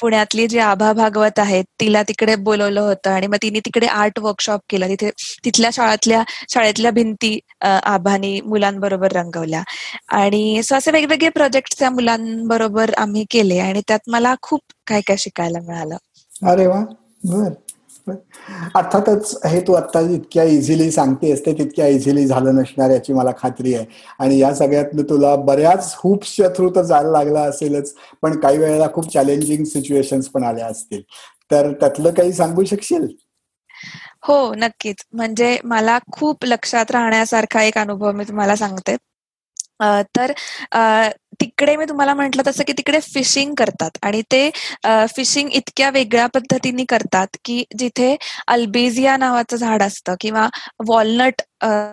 पुण्यातली 0.00 0.46
जी 0.48 0.58
आभा 0.58 0.92
भागवत 0.92 1.38
आहेत 1.38 1.64
तिला 1.80 2.02
तिकडे 2.02 2.34
बोलवलं 2.46 2.80
होतं 2.80 3.10
आणि 3.10 3.26
मग 3.26 3.36
तिने 3.42 3.60
तिकडे 3.66 3.86
आर्ट 3.88 4.18
वर्कशॉप 4.20 4.60
केलं. 4.70 4.88
तिथे 4.88 5.10
तिथल्या 5.44 5.70
शाळेतल्या 5.72 6.22
शाळेतल्या 6.50 6.90
भिंती 6.90 7.38
आभानी 7.62 8.40
मुलांबरोबर 8.44 9.12
रंगवल्या. 9.12 9.62
आणि 10.10 10.62
सो 10.64 10.74
असे 10.76 10.90
वेगवेगळे 10.90 11.28
प्रोजेक्ट 11.30 11.78
त्या 11.78 11.90
मुलांबरोबर 11.90 12.90
आम्ही 12.98 13.24
केले 13.30 13.58
आणि 13.58 13.80
त्यात 13.88 14.08
मला 14.08 14.34
खूप 14.42 14.60
काय 14.86 15.00
काय 15.00 15.16
शिकायला 15.18 15.60
मिळालं. 15.60 15.96
अरे 16.42 16.66
वा! 16.66 16.80
बर. 17.24 17.52
अर्थातच 18.74 19.46
हे 19.46 19.60
तू 19.60 19.72
आता 19.72 20.00
इतक्या 20.00 20.44
इझिली 20.44 20.90
सांगतेस 20.90 21.46
ते 21.46 21.52
तितक्या 21.52 21.86
इझिली 21.86 22.26
झालं 22.26 22.54
नसणार 22.54 22.90
याची 22.90 23.12
मला 23.12 23.30
खात्री 23.38 23.74
आहे. 23.74 23.86
आणि 24.18 24.38
या 24.38 24.54
सगळ्यात 24.54 25.00
तुला 25.10 25.34
बऱ्याच 25.36 25.94
हुप्सच्या 25.98 26.48
थ्रू 26.48 26.70
तर 26.70 26.82
जायला 26.82 27.10
लागला 27.10 27.40
असेलच 27.40 27.94
पण 28.22 28.40
काही 28.40 28.58
वेळेला 28.58 28.86
खूप 28.94 29.12
चॅलेंजिंग 29.12 29.64
सिच्युएशन 29.64 30.20
पण 30.34 30.44
आल्या 30.44 30.66
असतील. 30.66 31.02
तर 31.50 31.72
त्यातलं 31.72 32.10
काही 32.10 32.32
सांगू 32.32 32.64
शकशील? 32.64 33.06
हो 34.22 34.54
नक्कीच. 34.54 35.04
म्हणजे 35.12 35.56
मला 35.64 35.98
खूप 36.12 36.44
लक्षात 36.44 36.90
राहण्यासारखा 36.90 37.62
एक 37.62 37.78
अनुभव 37.78 38.12
मी 38.12 38.24
तुम्हाला 38.24 38.56
सांगते. 38.56 38.96
तर 40.16 40.32
तिकडे 41.40 41.76
मी 41.76 41.84
तुम्हाला 41.84 42.14
म्हंटल 42.14 42.40
तसं 42.46 42.64
की 42.66 42.72
तिकडे 42.72 43.00
फिशिंग 43.04 43.54
करतात 43.54 43.98
आणि 44.02 44.22
ते 44.32 44.50
फिशिंग 45.08 45.48
इतक्या 45.52 45.90
वेगळ्या 45.90 46.26
पद्धतीने 46.26 46.84
करतात 46.88 47.36
की 47.44 47.62
जिथे 47.78 48.14
अल्बेझिया 48.46 49.16
नावाचं 49.16 49.56
झाड 49.56 49.82
असतं 49.82 50.14
किंवा 50.20 50.48
वॉलनट 50.86 51.42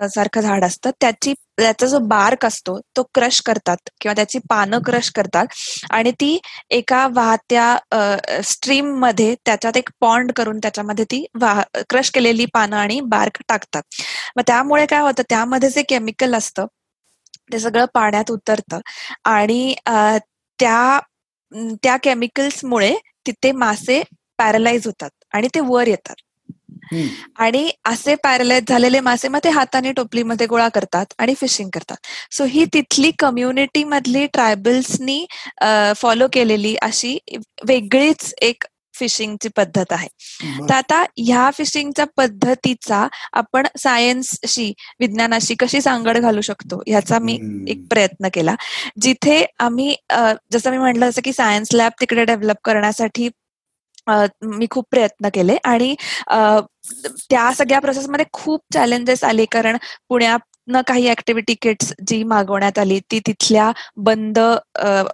सारखं 0.06 0.42
झाड 0.42 0.64
असतं 0.66 0.92
त्याची 1.02 1.34
त्याचा 1.58 1.88
जो 1.88 2.00
बार्क 2.08 2.46
असतो 2.46 2.80
तो 2.98 3.04
क्रश 3.14 3.42
करतात 3.42 3.90
किंवा 4.02 4.14
त्याची 4.16 4.40
पानं 4.50 4.80
क्रश 4.86 5.10
करतात 5.12 5.48
आणि 5.92 6.12
ती 6.12 6.38
एका 6.70 7.06
वाहत्या 7.14 8.42
स्ट्रीममध्ये 8.44 9.34
त्याच्यात 9.46 9.78
एक 9.78 9.90
पॉन्ड 10.02 10.32
करून 10.36 10.60
त्याच्यामध्ये 10.60 11.06
ती 11.06 11.26
क्रश 11.90 12.10
केलेली 12.12 12.46
पानं 12.54 12.76
आणि 12.78 13.00
बार्क 13.08 13.42
टाकतात. 13.50 13.82
मग 14.36 14.44
त्यामुळे 14.48 14.86
काय 14.86 15.02
होतं 15.02 15.24
त्यामध्ये 15.30 15.70
जे 15.70 15.82
केमिकल 15.84 16.36
असतं 16.36 16.66
ते 17.54 17.60
सगळं 17.60 17.86
पाण्यात 17.94 18.32
उतरतं. 18.32 18.80
आणि 19.26 19.74
त्या 20.60 21.00
त्या 21.84 21.96
केमिकल्समुळे 22.04 22.94
तिथे 23.26 23.52
मासे 23.54 24.02
पॅरलाइज 24.40 24.86
होतात 24.88 25.10
आणि 25.34 25.48
ते 25.56 25.60
वर 25.64 25.88
येतात. 25.88 26.16
आणि 27.40 27.70
असे 27.86 28.16
पॅरलाइज 28.24 28.64
झालेले 28.70 29.00
मासे 29.00 29.28
मग 29.28 29.40
ते 29.44 29.50
हाताने 29.50 29.92
टोपलीमध्ये 29.94 30.48
गोळा 30.48 30.68
करतात 30.74 31.14
आणि 31.20 31.34
फिशिंग 31.40 31.70
करतात. 31.74 31.96
सो 32.32 32.46
ही 32.46 32.66
तिथली 32.74 33.12
कम्युनिटी 33.20 33.84
मधली 33.86 34.26
ट्रायबल्सनी 34.34 35.26
फॉलो 35.98 36.28
केलेली 36.34 36.76
अशी 36.82 37.18
वेगळीच 37.68 38.34
एक 38.42 38.64
फिशिंगची 39.00 39.50
पद्धत 39.58 39.94
आहे. 39.94 40.08
तर 40.60 40.74
आता 40.74 41.04
ह्या 41.18 41.50
फिशिंगच्या 41.58 42.06
पद्धतीचा 42.18 43.06
आपण 43.34 43.68
सायन्सशी 43.80 44.72
विज्ञानाशी 45.00 45.56
कशी 45.60 45.82
सांगड 45.82 46.18
घालू 46.18 46.42
शकतो? 46.42 46.82
ह्याचा 46.88 47.20
मी 47.20 47.38
एक 47.72 47.86
प्रयत्न 47.90 48.28
केला. 48.34 48.56
जिथे 49.02 49.44
आम्ही 49.60 49.96
जसं 50.54 50.72
मी 50.72 50.78
म्हटलं 50.78 51.10
जसं 51.10 51.22
की 51.26 51.34
सायन्स 51.34 51.74
लॅब 51.74 51.92
तिकडे 52.02 52.26
डेव्हलप 52.26 52.58
करण्यासाठी 52.66 53.30
मी 54.08 54.66
खूप 54.72 54.86
प्रयत्न 54.92 55.30
केले. 55.34 55.56
आणि 55.66 55.96
त्या 57.30 57.52
सगळ्या 57.58 57.80
प्रोसेसमध्ये 57.82 58.26
खूप 58.34 58.62
चॅलेंजेस 58.74 59.24
आले. 59.24 59.46
कारण 59.52 59.78
पुण्यात 60.10 60.40
न 60.68 60.82
काही 60.88 61.10
ऍक्टिव्हिटी 61.12 61.54
किट्स 61.62 61.94
जी 62.08 62.24
मागवण्यात 62.24 62.80
आली 62.80 63.00
ती 63.12 63.20
तिथल्या 63.28 63.72
बंद 63.98 64.40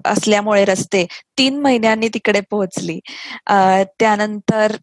असल्यामुळे 0.05 0.65
रस्ते 0.65 1.05
तीन 1.37 1.59
महिन्यांनी 1.61 2.07
तिकडे 2.07 2.41
पोहोचली. 2.51 2.99
त्यानंतर 3.99 4.75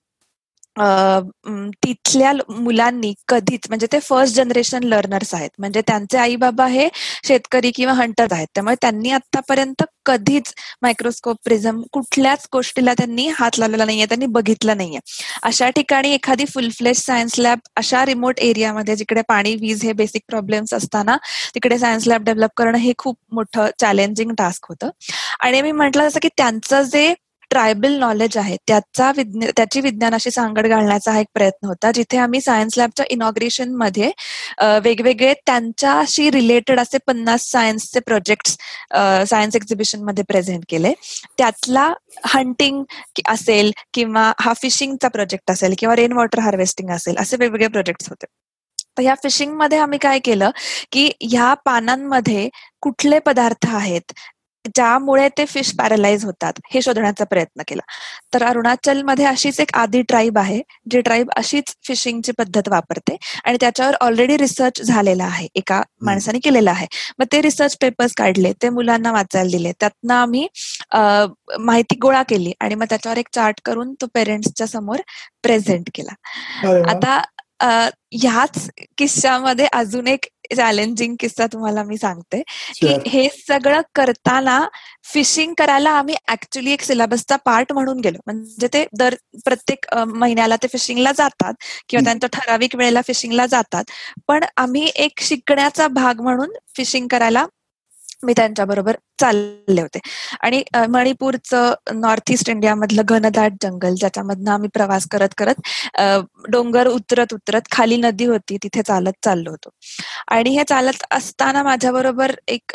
तिथल्या 1.82 2.32
मुलांनी 2.50 3.12
कधीच 3.28 3.66
म्हणजे 3.68 3.86
ते 3.92 3.98
फर्स्ट 4.00 4.34
जनरेशन 4.36 4.82
लर्नर्स 4.84 5.34
आहेत. 5.34 5.50
म्हणजे 5.58 5.80
त्यांचे 5.86 6.18
आई 6.18 6.36
बाबा 6.36 6.66
हे 6.68 6.88
शेतकरी 7.24 7.70
किंवा 7.74 7.92
हंटर 7.94 8.32
आहेत. 8.32 8.46
त्यामुळे 8.54 8.76
त्यांनी 8.82 9.10
आतापर्यंत 9.10 9.82
कधीच 10.06 10.52
मायक्रोस्कोप 10.82 11.36
प्रिझम 11.44 11.80
कुठल्याच 11.92 12.46
गोष्टीला 12.52 12.92
त्यांनी 12.98 13.26
हात 13.38 13.58
लावलेला 13.58 13.84
नाहीये 13.84 14.06
त्यांनी 14.06 14.26
बघितलं 14.36 14.76
नाहीये. 14.76 14.98
अशा 15.42 15.68
ठिकाणी 15.76 16.12
एखादी 16.14 16.44
फुल 16.54 16.68
फ्लेश 16.78 16.98
सायन्स 16.98 17.38
लॅब 17.38 17.58
अशा 17.76 18.04
रिमोट 18.06 18.40
एरियामध्ये 18.40 18.96
जिकडे 18.96 19.22
पाणी 19.28 19.54
वीज 19.60 19.84
हे 19.84 19.92
बेसिक 19.94 20.22
प्रॉब्लेम्स 20.28 20.74
असताना 20.74 21.16
तिकडे 21.54 21.78
सायन्स 21.78 22.06
लॅब 22.08 22.24
डेव्हलप 22.24 22.50
करणं 22.56 22.78
हे 22.78 22.92
खूप 22.98 23.16
मोठं 23.32 23.68
चॅलेंजिंग 23.80 24.32
टास्क 24.38 24.66
होतं. 24.68 24.90
आणि 25.40 25.62
मी 25.62 25.72
म्हटलं 25.72 26.08
जसं 26.08 26.20
की 26.22 26.28
त्यांचं 26.36 26.82
जे 26.82 27.12
ट्रायबल 27.50 27.92
नॉलेज 28.00 28.36
आहे. 28.38 28.56
त्याचा 28.68 29.10
त्याची 29.56 29.80
विज्ञानाशी 29.80 30.30
सांगड 30.30 30.66
घालण्याचा 30.66 31.12
हा 31.12 31.20
एक 31.20 31.26
प्रयत्न 31.34 31.66
होता. 31.68 31.90
जिथे 31.94 32.18
आम्ही 32.18 32.40
सायन्स 32.40 32.78
लॅबच्या 32.78 33.06
इनॉग्रेशनमध्ये 33.10 34.10
वेगवेगळे 34.84 35.32
त्यांच्याशी 35.46 36.30
रिलेटेड 36.30 36.80
असे 36.80 36.98
पन्नास 37.06 37.50
सायन्सचे 37.50 38.00
प्रोजेक्ट 38.06 38.48
सायन्स 39.30 39.56
एक्झिबिशनमध्ये 39.56 40.24
प्रेझेंट 40.28 40.64
केले. 40.68 40.92
त्यातला 41.38 41.92
हंटिंग 42.34 42.82
असेल 43.28 43.70
किंवा 43.94 44.32
हा 44.40 44.52
फिशिंगचा 44.62 45.08
प्रोजेक्ट 45.08 45.50
असेल 45.50 45.74
किंवा 45.78 45.96
रेन 45.96 46.12
वॉटर 46.12 46.38
हार्वेस्टिंग 46.40 46.90
असेल 46.90 47.16
असे 47.20 47.36
वेगवेगळे 47.40 47.68
प्रोजेक्ट्स 47.68 48.08
होते. 48.08 48.26
तर 48.98 49.02
ह्या 49.02 49.14
फिशिंगमध्ये 49.22 49.78
आम्ही 49.78 49.98
काय 50.02 50.18
केलं 50.24 50.50
की 50.92 51.10
ह्या 51.20 51.52
पानांमध्ये 51.64 52.48
कुठले 52.82 53.18
पदार्थ 53.18 53.66
आहेत 53.68 54.12
ज्यामुळे 54.74 55.28
ते 55.38 55.44
फिश 55.46 55.72
पॅरलाइज 55.78 56.24
होतात 56.24 56.60
हे 56.74 56.82
शोधण्याचा 56.82 57.24
प्रयत्न 57.24 57.62
केला. 57.68 57.82
तर 58.34 58.42
अरुणाचलमध्ये 58.44 59.24
अशीच 59.26 59.60
एक 59.60 59.74
आदी 59.76 60.02
ट्राईब 60.08 60.38
आहे 60.38 60.60
जी 60.90 61.00
ट्राईब 61.00 61.30
अशीच 61.36 61.74
फिशिंगची 61.86 62.32
पद्धत 62.38 62.68
वापरते 62.70 63.16
आणि 63.44 63.56
त्याच्यावर 63.60 63.94
ऑलरेडी 64.00 64.36
रिसर्च 64.36 64.82
झालेला 64.82 65.24
आहे 65.24 65.46
एका 65.56 65.80
माणसाने 66.06 66.38
केलेला 66.44 66.70
आहे. 66.70 66.86
मग 67.18 67.26
ते 67.32 67.40
रिसर्च 67.42 67.76
पेपर्स 67.80 68.14
काढले 68.16 68.52
ते 68.62 68.68
मुलांना 68.70 69.12
वाचायला 69.12 69.50
दिले 69.50 69.72
त्यातनं 69.80 70.14
आम्ही 70.14 70.46
माहिती 71.60 71.98
गोळा 72.02 72.22
केली 72.28 72.52
आणि 72.60 72.74
मग 72.74 72.86
त्याच्यावर 72.90 73.18
एक 73.18 73.28
चार्ट 73.34 73.60
करून 73.64 73.94
तो 74.00 74.06
पेरेंट्सच्या 74.14 74.66
समोर 74.66 75.00
प्रेझेंट 75.42 75.90
केला. 75.94 76.14
आता 76.90 77.20
ह्याच 78.12 78.68
किस्सामध्ये 78.98 79.66
अजून 79.72 80.06
एक 80.06 80.26
चॅलेंजिंग 80.56 81.14
किस्सा 81.20 81.46
तुम्हाला 81.52 81.82
मी 81.82 81.96
सांगते 81.98 82.42
की 82.80 82.96
हे 83.08 83.28
सगळं 83.38 83.80
करताना 83.94 84.60
फिशिंग 85.12 85.52
करायला 85.58 85.90
आम्ही 85.90 86.14
ऍक्च्युली 86.28 86.72
एक 86.72 86.82
सिलेबसचा 86.82 87.36
पार्ट 87.44 87.72
म्हणून 87.72 88.00
गेलो. 88.00 88.18
म्हणजे 88.26 88.68
ते 88.72 88.84
दर 88.98 89.14
प्रत्येक 89.44 89.86
महिन्याला 90.06 90.56
ते 90.62 90.68
फिशिंगला 90.68 91.12
जातात 91.16 91.54
किंवा 91.88 92.04
त्यांच्या 92.04 92.28
ठराविक 92.32 92.74
वेळेला 92.76 93.00
फिशिंगला 93.06 93.46
जातात. 93.46 93.84
पण 94.28 94.44
आम्ही 94.56 94.90
एक 94.96 95.20
शिकण्याचा 95.22 95.88
भाग 95.88 96.20
म्हणून 96.20 96.52
फिशिंग 96.76 97.06
करायला 97.08 97.44
मी 98.22 98.32
त्यांच्याबरोबर 98.36 98.96
चालले 99.20 99.80
होते. 99.80 99.98
आणि 100.42 100.62
मणिपूरचं 100.90 101.74
नॉर्थ 102.00 102.30
ईस्ट 102.32 102.48
इंडियामधलं 102.50 103.02
घनदाट 103.06 103.52
जंगल 103.62 103.94
ज्याच्यामधनं 104.00 104.50
आम्ही 104.50 104.68
प्रवास 104.74 105.06
करत 105.10 105.34
करत 105.38 105.60
डोंगर 106.50 106.86
उतरत 106.88 107.34
उतरत 107.34 107.70
खाली 107.72 107.96
नदी 107.98 108.24
होती 108.26 108.56
तिथे 108.62 108.82
चालत 108.82 109.12
चाललो 109.24 109.50
होतो. 109.50 109.70
आणि 110.28 110.50
हे 110.56 110.64
चालत 110.68 111.04
असताना 111.12 111.62
माझ्याबरोबर 111.62 112.32
एक 112.48 112.72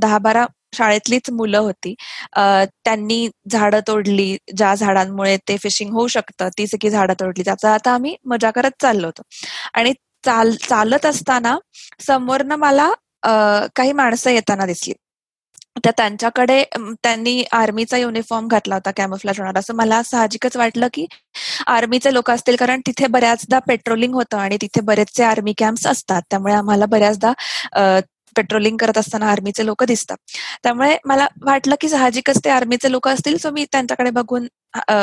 दहा 0.00 0.18
बारा 0.18 0.44
शाळेतलीच 0.76 1.30
मुलं 1.32 1.58
होती. 1.58 1.94
त्यांनी 2.36 3.28
झाडं 3.50 3.80
तोडली 3.88 4.36
ज्या 4.56 4.74
झाडांमुळे 4.74 5.36
ते 5.48 5.56
फिशिंग 5.62 5.92
होऊ 5.92 6.06
शकतं 6.08 6.48
ती 6.58 6.66
सगळी 6.66 6.90
झाडं 6.90 7.14
तोडली 7.20 7.42
त्याचा 7.44 7.72
आता 7.74 7.92
आम्ही 7.94 8.14
मजा 8.26 8.50
करत 8.50 8.80
चाललो 8.82 9.06
होतो. 9.06 9.22
आणि 9.74 9.92
चाल 10.24 10.50
चालत 10.60 11.06
असताना 11.06 11.56
समोरनं 12.00 12.56
मला 12.58 12.90
काही 13.76 13.92
माणसं 13.94 14.30
येताना 14.30 14.66
दिसली. 14.66 14.94
तर 15.84 15.90
त्यांच्याकडे 15.96 16.62
त्यांनी 17.02 17.42
आर्मीचा 17.52 17.96
युनिफॉर्म 17.98 18.46
घातला 18.48 18.74
होता 18.74 18.90
कॅमोफ्लॅज 18.96 19.38
होणार. 19.40 19.58
असं 19.58 19.74
मला 19.76 20.02
साहजिकच 20.04 20.56
वाटलं 20.56 20.88
की 20.94 21.06
आर्मीचे 21.68 22.12
लोक 22.14 22.30
असतील 22.30 22.56
कारण 22.56 22.80
तिथे 22.86 23.06
बऱ्याचदा 23.08 23.58
पेट्रोलिंग 23.68 24.14
होतं 24.14 24.38
आणि 24.38 24.56
तिथे 24.62 24.80
बरेचसे 24.84 25.24
आर्मी 25.24 25.52
कॅम्प्स 25.58 25.86
असतात. 25.86 26.22
त्यामुळे 26.30 26.54
आम्हाला 26.54 26.86
बऱ्याचदा 26.88 27.32
पेट्रोलिंग 28.36 28.76
करत 28.78 28.98
असताना 28.98 29.30
आर्मीचे 29.30 29.66
लोक 29.66 29.84
दिसतात. 29.84 30.16
त्यामुळे 30.62 30.96
मला 31.06 31.26
वाटलं 31.44 31.74
की 31.80 31.88
साहजिकच 31.88 32.38
ते 32.44 32.50
आर्मीचे 32.50 32.90
लोक 32.92 33.08
असतील 33.08 33.36
सो 33.38 33.50
मी 33.50 33.64
त्यांच्याकडे 33.72 34.10
बघून 34.12 34.46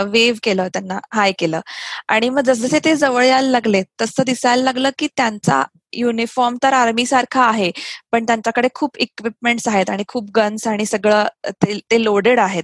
वेव्ह 0.08 0.39
केलं 0.44 0.67
त्यांना 0.74 0.98
हाय 1.13 1.32
केलं. 1.39 1.62
आणि 2.10 2.30
मग 2.30 2.41
जसजसे 2.46 2.80
ते 2.86 2.96
जवळ 2.96 3.24
यायला 3.26 3.50
लागले 3.50 3.82
तसं 4.02 4.24
दिसायला 4.26 4.63
लागलं 4.63 4.89
की 5.00 5.08
त्यांचा 5.17 5.62
युनिफॉर्म 5.96 6.58
तर 6.63 6.74
आर्मी 6.74 7.06
सारखा 7.06 7.44
आहे 7.46 7.72
पण 8.12 8.26
त्यांच्याकडे 8.26 8.67
खूप 8.76 8.98
इक्विपमेंट्स 9.00 9.67
आहेत 9.67 9.89
आणि 9.89 10.04
खूप 10.08 10.30
गन्स 10.36 10.67
आणि 10.67 10.86
सगळं 10.86 11.28
ते 11.63 12.04
लोडेड 12.04 12.39
आहेत. 12.39 12.63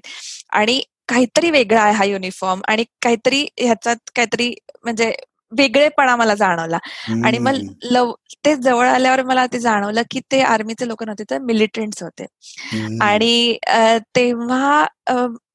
आणि 0.51 0.81
काहीतरी 1.09 1.49
वेगळा 1.51 1.81
आहे 1.81 1.93
हा 1.95 2.03
युनिफॉर्म 2.05 2.61
आणि 2.67 2.83
काहीतरी 3.01 3.45
ह्याच्यात 3.59 4.09
काहीतरी 4.15 4.53
म्हणजे 4.83 5.11
वेगळेपणा 5.51 6.15
मला 6.15 6.35
जाणवला. 6.35 6.77
आणि 7.25 7.37
मग 7.39 7.57
लव 7.91 8.11
ते 8.45 8.55
जवळ 8.55 8.87
आल्यावर 8.87 9.21
मला 9.23 9.45
ते 9.53 9.59
जाणवलं 9.59 10.01
की 10.11 10.19
ते 10.31 10.41
आर्मीचे 10.43 10.87
लोक 10.87 11.03
नव्हते 11.03 11.23
तर 11.31 11.37
मिलिटंट्स 11.41 12.03
होते. 12.03 12.25
आणि 13.01 13.57
तेव्हा 14.15 14.85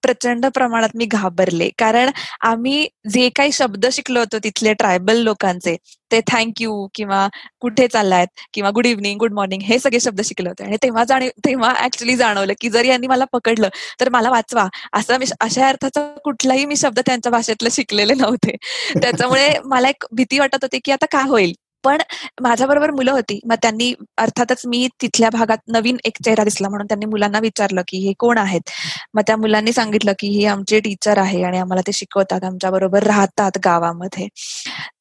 प्रचंड 0.03 0.47
प्रमाणात 0.55 0.97
मी 0.97 1.05
घाबरले. 1.07 1.69
कारण 1.79 2.11
आम्ही 2.41 2.87
जे 3.13 3.29
काही 3.37 3.53
शब्द 3.53 3.87
शिकलो 3.93 4.21
होतो 4.21 4.39
तिथले 4.45 4.73
ट्रायबल 4.75 5.17
लोकांचे 5.25 5.77
ते 6.11 6.21
थँक्यू 6.31 6.73
किंवा 6.95 7.27
कुठे 7.61 7.87
चाललायत 7.89 8.41
किंवा 8.55 8.71
गुड 8.75 8.87
इव्हनिंग 8.87 9.19
गुड 9.19 9.33
मॉर्निंग 9.33 9.63
हे 9.63 9.79
सगळे 9.79 10.01
शब्द 10.01 10.21
शिकले 10.25 10.49
होते. 10.49 10.65
आणि 10.65 10.77
तेव्हा 10.83 11.05
तेव्हा 11.47 11.75
ऍक्च्युली 11.85 12.17
जाणवलं 12.17 12.53
की 12.61 12.69
जर 12.71 12.85
यांनी 12.85 13.07
मला 13.07 13.25
पकडलं 13.33 13.69
तर 14.01 14.09
मला 14.09 14.31
वाचवा. 14.31 14.69
असं 14.93 15.19
मी 15.19 15.27
अशा 15.41 15.69
अर्थाचा 15.69 16.07
कुठलाही 16.25 16.65
मी 16.67 16.77
शब्द 16.77 17.01
त्यांच्या 17.07 17.33
भाषेतलं 17.33 17.69
शिकलेले 17.73 18.15
नव्हते. 18.15 18.57
त्याच्यामुळे 19.03 19.49
मला 19.65 19.89
एक 19.89 20.05
भीती 20.17 20.39
वाटत 20.39 20.59
होती 20.63 20.79
की 20.85 20.93
आता 20.93 21.07
काय 21.13 21.29
होईल? 21.29 21.53
पण 21.85 21.99
माझ्याबरोबर 22.43 22.91
मुलं 22.93 23.11
होती. 23.13 23.39
मग 23.47 23.57
त्यांनी 23.63 23.93
अर्थातच 24.19 24.63
मी 24.67 24.87
तिथल्या 25.03 25.31
भागात 25.33 25.59
नवीन 25.69 25.97
एक 26.05 26.19
चेहरा 26.25 26.45
दिसला 26.45 26.69
म्हणून 26.69 26.87
त्यांनी 26.87 27.07
मुलांना 27.07 27.39
विचारलं 27.41 27.83
की 27.89 27.99
हे 27.99 28.13
कोण 28.19 28.39
आहेत? 28.39 28.71
मग 29.15 29.23
त्या 29.27 29.37
मुलांनी 29.37 29.73
सांगितलं 29.73 30.13
की 30.19 30.29
हे 30.31 30.45
आमचे 30.49 30.81
टीचर 30.81 31.19
आहे 31.19 31.43
आणि 31.45 31.59
आम्हाला 31.59 31.83
ते 31.87 31.93
शिकवतात 31.95 32.45
आमच्या 32.45 32.71
बरोबर 32.71 33.05
राहतात 33.05 33.59
गावामध्ये. 33.65 34.27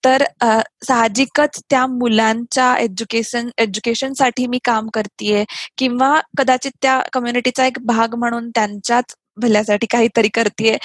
तर 0.06 0.24
साहजिकच 0.84 1.60
त्या 1.70 1.86
मुलांच्या 1.90 2.74
एज्युकेशन 2.80 3.50
एज्युकेशनसाठी 3.60 4.46
मी 4.48 4.60
काम 4.66 4.88
करतेय 4.94 5.44
किंवा 5.78 6.20
कदाचित 6.38 6.72
त्या 6.82 7.00
कम्युनिटीचा 7.14 7.66
एक 7.66 7.80
भाग 7.86 8.16
म्हणून 8.16 8.50
त्यांच्याच 8.56 9.16
भल्यासाठी 9.38 9.88
काहीतरी 9.90 10.28
करतेय 10.34 10.78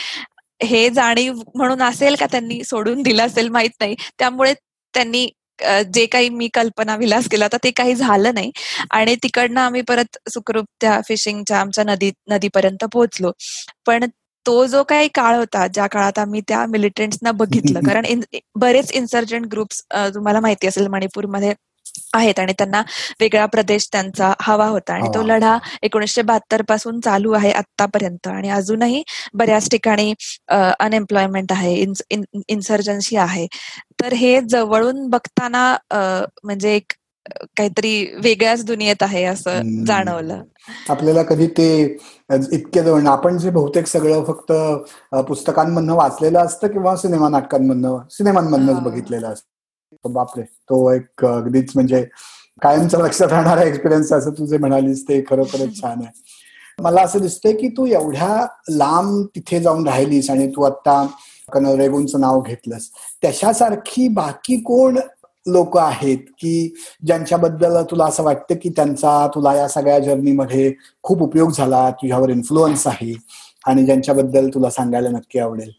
हे 0.61 0.89
जाणीव 0.91 1.35
म्हणून 1.55 1.83
असेल 1.83 2.15
का 2.17 2.27
त्यांनी 2.31 2.63
सोडून 2.65 3.03
दिलं 3.03 3.27
असेल 3.27 3.49
माहीत 3.51 3.71
नाही. 3.81 3.95
त्यामुळे 4.19 4.55
त्यांनी 4.95 5.29
जे 5.95 6.05
काही 6.07 6.29
मी 6.31 6.49
कल्पना 6.55 6.97
विलास 6.97 7.29
केला 7.31 7.49
तर 7.53 7.59
ते 7.65 7.71
काही 7.73 7.95
झालं 7.97 8.35
नाही. 8.35 8.51
आणि 8.91 9.15
तिकडनं 9.23 9.61
आम्ही 9.61 9.83
परत 9.85 10.19
सुखरूप 10.31 10.67
त्या 10.81 11.01
फिशिंगच्या 11.09 11.61
आमच्या 11.61 11.85
नदी 11.85 12.11
नदीपर्यंत 12.31 12.85
पोहोचलो. 12.93 13.33
पण 13.87 14.05
तो 14.47 14.65
जो 14.67 14.83
काही 14.85 15.09
काळ 15.15 15.35
होता 15.37 15.67
ज्या 15.69 15.87
काळात 15.87 16.19
आम्ही 16.19 16.41
त्या 16.49 16.65
मिलिटंट्सना 16.69 17.31
बघितलं 17.35 17.81
कारण 17.87 18.05
बरेच 18.57 18.91
इन्सर्जंट 18.93 19.47
ग्रुप्स 19.53 19.83
तुम्हाला 20.15 20.41
माहिती 20.41 20.67
असेल 20.67 20.87
मणिपूरमध्ये 20.89 21.53
आहेत 22.15 22.39
आणि 22.41 22.53
त्यांना 22.53 22.83
वेगळा 23.21 23.47
प्रदेश 23.47 23.89
त्यांचा 23.93 24.33
हवा 24.41 24.67
होता. 24.67 24.95
आणि 24.95 25.09
तो 25.15 25.23
लढा 25.27 25.57
एकोणीसशे 25.83 26.23
बहात्तरपासून 26.23 27.01
चालू 27.01 27.33
आहे 27.33 27.51
आतापर्यंत 27.53 28.29
आणि 28.29 28.51
अजूनही 28.51 29.03
बऱ्याच 29.35 29.69
ठिकाणी 29.71 30.13
अनएम्प्लॉयमेंट 30.49 31.53
आहे 31.53 31.75
इन्सर्जन्सी 32.49 33.17
आहे. 33.17 33.47
तर 34.03 34.13
हे 34.13 34.41
जवळून 34.51 35.09
बघताना 35.11 35.77
म्हणजे 35.91 36.75
एक 36.77 36.93
काहीतरी 37.57 37.93
वेगळ्याच 38.23 38.65
दुनियेत 38.65 39.03
आहे 39.03 39.23
असं 39.25 39.85
जाणवलं. 39.87 40.43
आपल्याला 40.89 41.23
कधी 41.23 41.47
ते 41.57 41.67
इतके 42.53 42.83
जवळ 42.83 43.07
आपण 43.09 43.39
जे 43.39 43.51
बहुतेक 43.51 43.87
सगळं 43.87 44.25
फक्त 44.25 44.53
पुस्तकांमधनं 45.29 45.95
वाचलेलं 45.95 46.39
असतं 46.39 46.69
किंवा 46.69 46.95
सिनेमा 46.97 47.29
नाटकांमधनं 47.29 47.99
सिनेमांमधनच 48.11 48.81
बघितलेलं 48.83 49.29
असतं? 49.29 49.49
बापरे. 50.05 50.43
तो 50.43 50.91
एक 50.93 51.25
अगदीच 51.25 51.73
म्हणजे 51.75 52.05
कायमचा 52.63 52.99
लक्षात 52.99 53.29
राहणारा 53.29 53.63
एक्सपिरियन्स 53.63 54.13
असं 54.13 54.31
तू 54.31 54.47
जे 54.47 54.59
म्हणालीस 54.59 55.03
ते 55.09 55.21
खरोखरच 55.31 55.81
छान 55.81 56.01
आहे. 56.03 56.13
मला 56.79 57.03
असं 57.03 57.21
दिसतंय 57.21 57.53
की 57.53 57.69
तू 57.69 57.87
एवढ्या 57.87 58.47
लांब 58.71 59.27
तिथे 59.37 59.61
जाऊन 59.61 59.87
राहिलीस 59.89 60.31
आणि 60.31 60.49
तू 60.49 60.63
आता 60.63 61.07
रेगूनचं 61.55 62.21
नाव 62.21 62.41
घेतलंस. 62.41 62.89
त्याच्यासारखी 63.23 64.09
बाकी 64.09 64.57
कोण 64.57 64.99
लोक 65.47 65.77
आहेत 65.79 66.19
की 66.19 66.75
ज्यांच्याबद्दल 67.07 67.83
तुला 67.83 68.05
असं 68.05 68.23
वाटतं 68.23 68.55
की 68.63 68.69
त्यांचा 68.69 69.27
तुला 69.35 69.55
या 69.55 69.69
सगळ्या 69.69 69.99
जर्नीमध्ये 69.99 70.73
खूप 71.03 71.23
उपयोग 71.23 71.51
झाला 71.51 71.91
तुझ्यावर 71.91 72.31
इन्फ्लुअन्स 72.31 72.87
आहे 72.87 73.13
आणि 73.67 73.85
ज्यांच्याबद्दल 73.85 74.49
तुला 74.49 74.71
सांगायला 74.71 75.09
नक्की 75.09 75.39
आवडेल? 75.39 75.71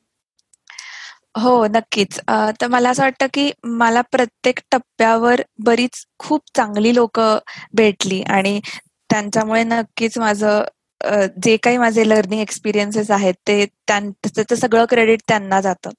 हो 1.37 1.51
नक्कीच. 1.67 2.19
तर 2.61 2.67
मला 2.67 2.89
असं 2.89 3.03
वाटतं 3.03 3.27
की 3.33 3.51
मला 3.75 4.01
प्रत्येक 4.11 4.59
टप्प्यावर 4.71 5.41
बरीच 5.65 6.05
खूप 6.19 6.41
चांगली 6.55 6.93
लोक 6.95 7.19
भेटली 7.73 8.21
आणि 8.29 8.59
त्यांच्यामुळे 9.09 9.63
नक्कीच 9.65 10.17
माझं 10.17 10.63
जे 11.37 11.55
काही 11.57 11.77
माझे 11.77 12.07
लर्निंग 12.09 12.41
एक्सपिरियन्सेस 12.41 13.09
आहेत 13.11 13.33
ते 13.47 13.65
त्याचं 13.89 14.55
सगळं 14.55 14.85
क्रेडिट 14.89 15.19
त्यांना 15.27 15.59
जातं. 15.61 15.89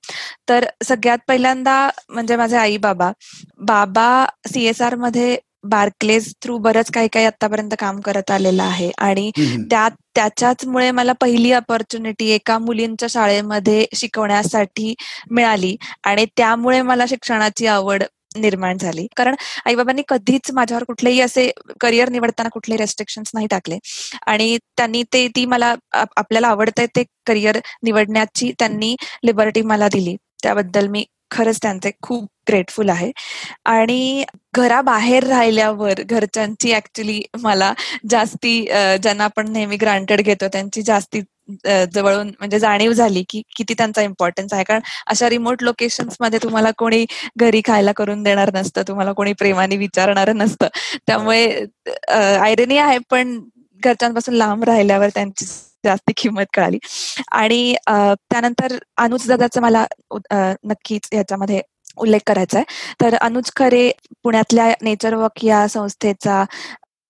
तर 0.49 0.65
सगळ्यात 0.85 1.19
पहिल्यांदा 1.29 1.77
म्हणजे 2.11 2.37
माझे 2.37 2.57
आई 2.57 2.77
बाबा 2.79 3.11
बाबा 3.63 4.09
सीएसआरमध्ये 4.49 5.37
बार्कलेज 5.65 6.33
थ्रू 6.43 6.57
बरंच 6.59 6.91
काही 6.95 7.09
काही 7.13 7.27
आतापर्यंत 7.27 7.75
काम 7.79 8.01
करत 8.01 8.31
आलेलं 8.31 8.63
आहे. 8.63 8.91
आणि 8.99 9.31
त्यात 9.71 9.91
त्याच्याचमुळे 10.15 10.91
मला 10.91 11.13
पहिली 11.21 11.53
अपॉर्च्युनिटी 11.53 12.29
एका 12.31 12.59
मुलींच्या 12.59 13.09
शाळेमध्ये 13.11 13.85
शिकवण्यासाठी 13.95 14.95
मिळाली. 15.31 15.77
आणि 16.05 16.25
त्यामुळे 16.37 16.81
मला 16.83 17.05
शिक्षणाची 17.09 17.67
आवड 17.69 18.03
निर्माण 18.37 18.77
झाली. 18.79 19.07
कारण 19.17 19.35
आईबाबांनी 19.67 20.03
कधीच 20.09 20.51
माझ्यावर 20.55 20.85
कुठलेही 20.85 21.21
असे 21.21 21.51
करिअर 21.81 22.09
निवडताना 22.09 22.49
कुठले 22.53 22.77
रेस्ट्रिक्शन्स 22.77 23.31
नाही 23.35 23.47
टाकले. 23.51 23.79
आणि 24.27 24.57
त्यांनी 24.77 25.03
ते 25.13 25.27
ती 25.37 25.45
मला 25.47 25.75
आपल्याला 25.95 26.49
आवडतंय 26.49 26.87
ते 26.97 27.05
करिअर 27.27 27.59
निवडण्याची 27.83 28.53
त्यांनी 28.59 28.95
लिबर्टी 29.25 29.63
मला 29.65 29.89
दिली. 29.89 30.17
त्याबद्दल 30.43 30.87
मी 30.89 31.05
खरंच 31.31 31.59
त्यांचे 31.63 31.91
खूप 32.03 32.29
ग्रेटफुल 32.49 32.89
आहे. 32.91 33.11
आणि 33.67 34.25
घराबाहेर 34.57 35.25
राहिल्यावर 35.29 36.03
घरच्यांची 36.03 36.73
ऍक्च्युली 36.77 37.21
मला 37.43 37.73
जास्ती 38.11 38.61
ज्यांना 39.03 39.25
आपण 39.25 39.53
नेहमी 39.53 39.77
ग्रांटेड 39.77 40.21
घेतो 40.23 40.49
त्यांची 40.53 40.83
जास्ती 40.83 41.21
जवळून 41.95 42.29
म्हणजे 42.39 42.59
जाणीव 42.61 42.93
झाली 42.93 43.23
की 43.29 43.43
किती 43.57 43.75
त्यांचा 43.75 44.03
इम्पॉर्टन्स 44.03 44.53
आहे. 44.55 44.65
कारण 44.65 44.81
अशा 45.07 45.29
रिमोट 45.31 45.63
लोकेशन्समध्ये 45.63 46.39
तुम्हाला 46.43 46.71
कोणी 46.79 47.05
घरी 47.41 47.61
खायला 47.67 47.93
करून 47.97 48.23
देणार 48.23 48.51
नसतं 48.55 48.83
तुम्हाला 48.89 49.13
कोणी 49.13 49.33
प्रेमाने 49.39 49.77
विचारणार 49.77 50.33
नसतं. 50.35 50.69
त्यामुळे 51.07 51.65
आयरनी 52.11 52.79
आहे 52.79 52.99
पण 53.11 53.39
घरच्यांपासून 53.83 54.35
लांब 54.35 54.65
राहिल्यावर 54.65 55.09
त्यांची 55.15 55.47
जास्त 55.89 56.11
किंमत 56.17 56.47
कळाली. 56.55 56.79
आणि 57.33 57.75
त्यानंतर 57.87 58.77
अनुज 58.99 59.29
दादाचं 59.29 59.61
मला 59.63 59.85
नक्कीच 60.65 61.09
याच्यामध्ये 61.13 61.61
उल्लेख 61.99 62.21
करायचा 62.27 62.59
आहे 62.59 62.95
तर 63.01 63.15
अनुज 63.21 63.51
खरे 63.57 63.91
पुण्यातल्या 64.25 64.73
नेचर 64.83 65.15
वॉक 65.15 65.45
या 65.45 65.67
संस्थेचा 65.69 66.45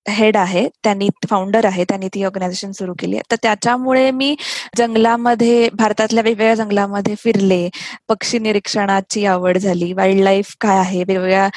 हेड 0.08 0.36
आहे 0.36 0.68
त्यांनी 0.84 1.08
फाउंडर 1.30 1.64
आहे 1.64 1.84
त्यांनी 1.84 2.08
ती 2.14 2.24
ऑर्गनायझेशन 2.24 2.72
सुरू 2.72 2.94
केली 2.98 3.16
आहे. 3.16 3.22
तर 3.30 3.36
त्याच्यामुळे 3.42 4.10
मी 4.10 4.34
जंगलामध्ये 4.76 5.68
भारतातल्या 5.72 6.22
वेगवेगळ्या 6.22 6.54
जंगलामध्ये 6.54 7.14
फिरले. 7.14 7.68
पक्षी 8.08 8.38
निरीक्षणाची 8.38 9.24
आवड 9.26 9.58
झाली. 9.58 9.92
वाईल्ड 9.92 10.22
लाईफ 10.22 10.54
काय 10.60 10.78
आहे? 10.78 11.04
वेगवेगळ्या 11.08 11.48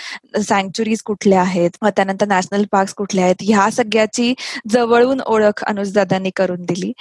सँक्च्युरीज 0.42 1.02
कुठल्या 1.02 1.42
आहेत? 1.42 1.72
मग 1.82 1.90
त्यानंतर 1.90 2.28
नॅशनल 2.28 2.64
पार्क 2.72 2.94
कुठले 2.98 3.22
आहेत? 3.22 3.36
ह्या 3.42 3.70
सगळ्याची 3.72 4.34
जवळून 4.70 5.22
ओळख 5.22 5.64
अनुजदादांनी 5.64 6.30
करून 6.36 6.62
दिली. 6.62 6.92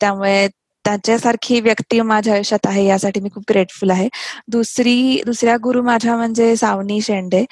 त्यामुळे 0.00 0.48
त्याच्यासारखी 0.84 1.60
व्यक्ती 1.60 2.00
माझ्या 2.02 2.34
आयुष्यात 2.34 2.66
आहे 2.66 2.84
यासाठी 2.86 3.20
मी 3.20 3.28
खूप 3.34 3.44
ग्रेटफुल 3.50 3.90
आहे. 3.90 4.08
दुसरी 4.48 5.20
दुसऱ्या 5.26 5.56
गुरु 5.64 5.82
माझ्या 5.82 6.16
म्हणजे 6.16 6.54
सावनी 6.56 7.00
शेंडे. 7.02 7.44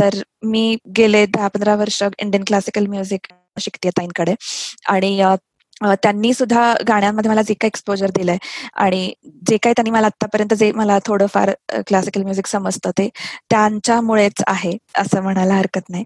तर 0.00 0.20
मी 0.44 0.76
गेले 0.96 1.24
दहा 1.28 1.48
पंधरा 1.48 1.74
वर्ष 1.76 2.02
इंडियन 2.02 2.44
क्लासिकल 2.46 2.86
म्युझिक 2.88 3.32
शिकते 3.56 3.90
ताईंकडे. 3.98 4.34
आणि 4.88 5.16
त्यांनी 5.94 6.32
सुद्धा 6.34 6.72
गाण्यांमध्ये 6.88 7.30
मला 7.30 7.42
जे 7.42 7.54
काही 7.54 7.66
एक्सपोजर 7.68 8.10
दिलंय 8.12 8.36
आणि 8.76 9.12
जे 9.48 9.56
काही 9.56 9.72
त्यांनी 9.76 9.90
मला 9.90 10.06
आतापर्यंत 10.06 10.54
जे 10.54 10.70
मला 10.72 10.98
थोडंफार 11.06 11.50
क्लासिकल 11.86 12.22
म्युझिक 12.22 12.46
समजतं 12.46 12.90
ते 12.98 13.08
त्यांच्यामुळेच 13.50 14.42
आहे 14.46 14.76
असं 14.98 15.22
म्हणायला 15.22 15.54
हरकत 15.54 15.90
नाही. 15.90 16.04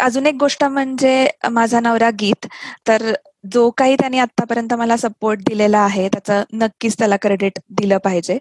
अजून 0.00 0.26
एक 0.26 0.34
गोष्ट 0.40 0.64
म्हणजे 0.66 1.26
माझा 1.50 1.80
नवरा 1.80 2.10
गीत. 2.20 2.46
तर 2.88 3.12
जो 3.44 3.68
काही 3.78 3.94
त्यांनी 3.96 4.18
आतापर्यंत 4.18 4.72
मला 4.74 4.96
सपोर्ट 4.96 5.40
दिलेला 5.48 5.78
आहे 5.78 6.08
त्याचं 6.08 6.42
नक्कीच 6.58 6.94
त्याला 6.98 7.16
क्रेडिट 7.22 7.58
दिलं 7.78 7.98
पाहिजे. 8.04 8.38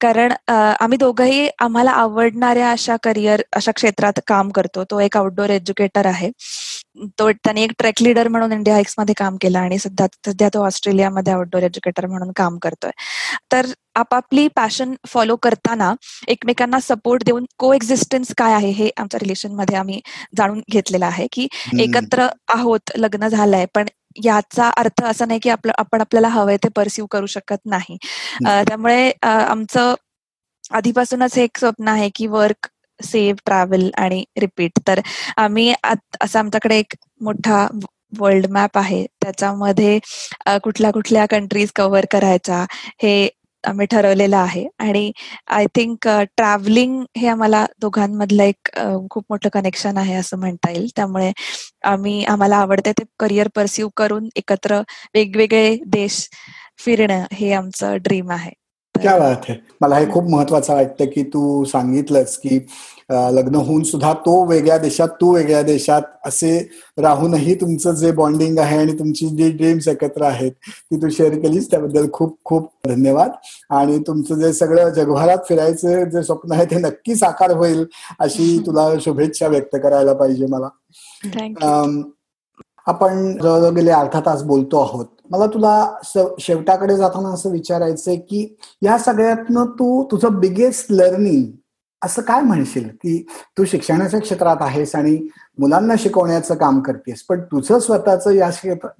कारण 0.00 0.32
आम्ही 0.48 0.98
दोघंही 0.98 1.48
आम्हाला 1.60 1.90
आवडणाऱ्या 1.92 2.70
अशा 2.70 2.96
करिअर 3.02 3.42
अशा 3.56 3.72
क्षेत्रात 3.76 4.20
काम 4.26 4.50
करतो. 4.50 4.84
तो 4.90 5.00
एक 5.00 5.16
आउटडोर 5.16 5.50
एज्युकेटर 5.50 6.06
आहे. 6.06 6.30
तो 7.18 7.30
त्यांनी 7.32 7.62
एक 7.62 7.72
ट्रेक 7.78 8.02
लीडर 8.02 8.28
म्हणून 8.28 8.52
इंडिया 8.52 8.74
हाईक्समध्ये 8.74 9.14
काम 9.18 9.36
केलं 9.40 9.58
आणि 9.58 9.78
सध्या 9.78 10.06
सध्या 10.26 10.48
तो 10.54 10.64
ऑस्ट्रेलियामध्ये 10.66 11.32
आउटडोर 11.32 11.62
एज्युकेटर 11.62 12.06
म्हणून 12.06 12.30
काम 12.36 12.56
करतोय. 12.62 12.90
तर 13.52 13.66
आपापली 13.96 14.46
पॅशन 14.56 14.94
फॉलो 15.08 15.36
करताना 15.42 15.92
एकमेकांना 16.28 16.78
सपोर्ट 16.80 17.24
देऊन 17.24 17.44
को 17.58 17.72
एक्झिस्टन्स 17.74 18.32
काय 18.38 18.52
आहे 18.54 18.70
हे 18.72 18.90
आमच्या 18.98 19.18
रिलेशनमध्ये 19.22 19.76
आम्ही 19.76 20.00
जाणून 20.38 20.60
घेतलेलं 20.72 21.06
आहे 21.06 21.26
की 21.32 21.46
एकत्र 21.80 22.26
आहोत 22.54 22.90
लग्न 22.96 23.28
झालंय 23.28 23.66
पण 23.74 23.86
याचा 24.24 24.68
अर्थ 24.78 25.02
असा 25.04 25.24
नाही 25.26 25.40
की 25.40 25.50
आपलं 25.50 25.72
आपण 25.78 26.00
आपल्याला 26.00 26.28
हवंय 26.28 26.56
ते 26.64 26.68
परसिव्ह 26.76 27.08
करू 27.10 27.26
शकत 27.28 27.58
नाही. 27.66 27.96
त्यामुळे 28.44 29.10
आमचं 29.24 29.94
आधीपासूनच 30.74 31.36
हे 31.36 31.42
एक 31.44 31.58
स्वप्न 31.58 31.88
आहे 31.88 32.08
की 32.14 32.26
वर्क 32.28 32.66
सेव्ह 33.00 33.38
ट्रॅव्हल 33.46 33.88
आणि 33.98 34.24
रिपीट 34.40 34.78
तर 34.88 35.00
आम्ही 35.38 35.72
असं 36.20 36.38
आमच्याकडे 36.38 36.78
एक 36.78 36.94
मोठा 37.20 37.66
वर्ल्ड 38.18 38.46
मॅप 38.52 38.78
आहे. 38.78 39.04
त्याच्यामध्ये 39.22 39.98
कुठल्या 40.64 40.90
कुठल्या 40.92 41.24
कंट्रीज 41.30 41.70
कव्हर 41.76 42.04
करायच्या 42.12 42.64
हे 43.02 43.28
आम्ही 43.66 43.86
ठरवलेलं 43.90 44.36
आहे. 44.36 44.66
आणि 44.80 45.10
आय 45.50 45.66
थिंक 45.74 46.08
ट्रॅव्हलिंग 46.36 47.02
हे 47.16 47.26
आम्हाला 47.28 47.64
दोघांमधलं 47.80 48.42
एक 48.44 48.68
खूप 49.10 49.24
मोठं 49.30 49.48
कनेक्शन 49.52 49.96
आहे 49.98 50.14
असं 50.16 50.38
म्हणता 50.38 50.70
येईल. 50.70 50.88
त्यामुळे 50.96 51.32
आम्ही 51.86 52.24
आम्हाला 52.26 52.56
आवडते 52.58 52.92
ते 52.92 53.04
करिअर 53.20 53.48
परस्यू 53.56 53.88
करून 53.96 54.28
एकत्र 54.36 54.80
वेगवेगळे 55.14 55.76
देश 55.88 56.28
फिरणं 56.80 57.24
हे 57.32 57.52
आमचं 57.54 57.96
ड्रीम 58.04 58.30
आहे. 58.32 58.50
क्या 58.96 59.16
बात 59.18 59.48
आहे 59.48 59.54
मला 59.80 59.96
हे 59.96 60.10
खूप 60.10 60.28
महत्वाचं 60.30 60.74
वाटतं 60.74 61.04
की 61.04 61.22
तू 61.22 61.64
सांगितलंस 61.64 62.36
की 62.36 62.58
लग्न 63.10 63.54
होऊन 63.54 63.82
सुद्धा 63.82 64.12
तो 64.14 64.44
वेगळ्या 64.44 64.78
देशात 64.78 65.08
तू 65.20 65.34
वेगळ्या 65.34 65.62
देशात 65.62 66.02
असे 66.24 66.58
राहूनही 66.98 67.54
तुमचं 67.54 67.94
जे 67.94 68.10
बॉन्डिंग 68.12 68.58
आहे 68.58 68.78
आणि 68.78 68.92
तुमची 68.98 69.28
जी 69.28 69.50
ड्रीम्स 69.50 69.88
एकत्र 69.88 70.22
आहेत 70.22 70.52
ती 70.90 70.96
तू 70.96 71.08
शेअर 71.08 71.38
केलीस 71.38 71.70
त्याबद्दल 71.70 72.06
खूप 72.12 72.36
खूप 72.44 72.70
धन्यवाद. 72.88 73.30
आणि 73.70 73.98
तुमचं 73.98 74.40
जे 74.40 74.52
सगळं 74.52 74.88
जगभरात 74.88 75.46
फिरायचं 75.48 76.08
जे 76.10 76.22
स्वप्न 76.22 76.52
आहे 76.52 76.64
ते 76.64 76.78
नक्की 76.78 77.14
साकार 77.14 77.50
होईल 77.50 77.84
अशी 78.20 78.58
तुला 78.66 78.88
शुभेच्छा 79.00 79.48
व्यक्त 79.48 79.76
करायला 79.82 80.12
पाहिजे 80.12 80.46
मला. 80.46 80.68
आपण 82.86 83.36
जवळजवळ 83.38 83.70
गेले 83.70 83.90
अर्धा 83.90 84.20
तास 84.26 84.42
बोलतो 84.42 84.80
आहोत. 84.80 85.06
मला 85.30 85.46
तुला 85.46 85.92
शेवटाकडे 86.40 86.96
जाताना 86.96 87.28
असं 87.28 87.50
विचारायचंय 87.50 88.16
की 88.16 88.56
या 88.82 88.98
सगळ्यातनं 88.98 89.64
तू 89.70 90.02
तुझं 90.10 90.38
बिगेस्ट 90.40 90.92
लर्निंग 90.92 91.44
असं 92.02 92.22
काय 92.22 92.40
म्हणशील? 92.40 92.88
की 92.88 93.26
तू 93.58 93.64
शिक्षणाच्या 93.64 94.20
क्षेत्रात 94.20 94.56
आहेस 94.60 94.94
आणि 94.94 95.16
मुलांना 95.58 95.94
शिकवण्याचं 95.98 96.54
काम 96.54 96.80
करतेस 96.80 97.22
पण 97.22 97.40
तुझं 97.42 97.78
स्वतःचं 97.78 98.30
या 98.30 98.50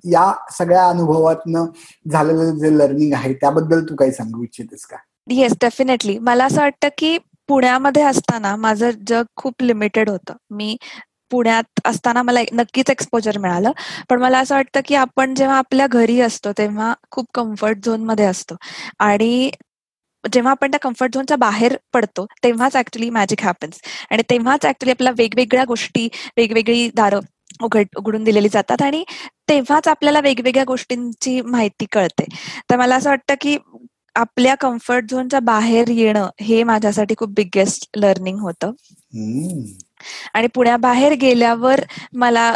या 0.05 0.33
सगळ्या 0.59 0.89
अनुभवातनं 0.89 1.67
झालेलं 2.11 2.59
जे 2.59 2.77
लर्निंग 2.79 3.13
आहे 3.15 3.33
त्याबद्दल 3.35 3.85
तू 3.85 3.97
काही 3.97 4.13
सांगू 4.13 4.43
इच्छितेस 4.43 4.87
का? 4.87 4.97
येस 5.31 5.53
डेफिनेटली 5.61 6.19
मला 6.19 6.45
असं 6.45 6.61
वाटतं 6.61 6.89
की 6.99 7.17
पुण्यामध्ये 7.49 8.03
असताना 8.03 8.55
माझं 8.57 8.91
जग 9.09 9.25
खूप 9.37 9.63
लिमिटेड 9.63 10.09
होतं. 10.11 10.35
मी 10.51 10.77
पुण्यात 11.31 11.81
असताना 11.85 12.23
मला 12.23 12.41
नक्कीच 12.53 12.91
एक्सपोजर 12.91 13.39
मिळालं. 13.39 13.73
पण 14.11 14.21
मला 14.23 14.39
असं 14.39 14.55
वाटतं 14.55 14.81
की 14.85 14.95
आपण 14.95 15.35
जेव्हा 15.35 15.59
आपल्या 15.59 15.87
घरी 15.87 16.21
असतो 16.21 16.53
तेव्हा 16.59 16.93
खूप 17.11 17.27
कम्फर्ट 17.35 17.85
झोनमध्ये 17.85 18.25
असतो. 18.25 18.57
आणि 18.99 19.51
जेव्हा 20.25 20.51
आपण 20.51 20.71
त्या 20.71 20.81
कम्फर्ट 20.81 21.15
झोनच्या 21.15 21.37
बाहेर 21.37 21.77
पडतो 21.95 22.27
तेव्हाच 22.45 22.77
ऍक्च्युली 22.77 23.11
मॅजिक 23.11 23.43
हॅपन्स 23.43 23.81
आणि 24.11 24.23
तेव्हाच 24.31 24.67
ऍक्च्युली 24.67 24.91
आपल्या 24.91 25.13
वेगवेगळ्या 25.19 25.65
गोष्टी 25.65 26.09
वेगवेगळी 26.37 26.89
दारं 26.95 27.21
उघड 27.63 27.85
उघडून 27.97 28.25
दिलेली 28.25 28.49
जातात 28.49 28.83
आणि 28.83 29.05
तेव्हाच 29.49 29.89
आपल्याला 29.89 30.21
वेगवेगळ्या 30.21 30.65
गोष्टींची 30.67 31.41
माहिती 31.41 31.87
कळते. 31.93 32.25
तर 32.71 32.77
मला 32.77 32.97
असं 32.97 33.11
वाटतं 33.11 33.35
की 33.41 33.57
आपल्या 34.15 34.55
कम्फर्ट 34.55 35.11
झोनच्या 35.11 35.41
बाहेर 35.41 35.89
येणं 35.89 36.29
हे 36.41 36.63
माझ्यासाठी 36.63 37.15
खूप 37.19 37.31
बिगेस्ट 37.31 37.89
लर्निंग 37.97 38.39
होतं. 38.39 38.73
आणि 40.35 40.47
पुण्याबाहेर 40.55 41.13
गेल्यावर 41.21 41.81
मला 42.15 42.53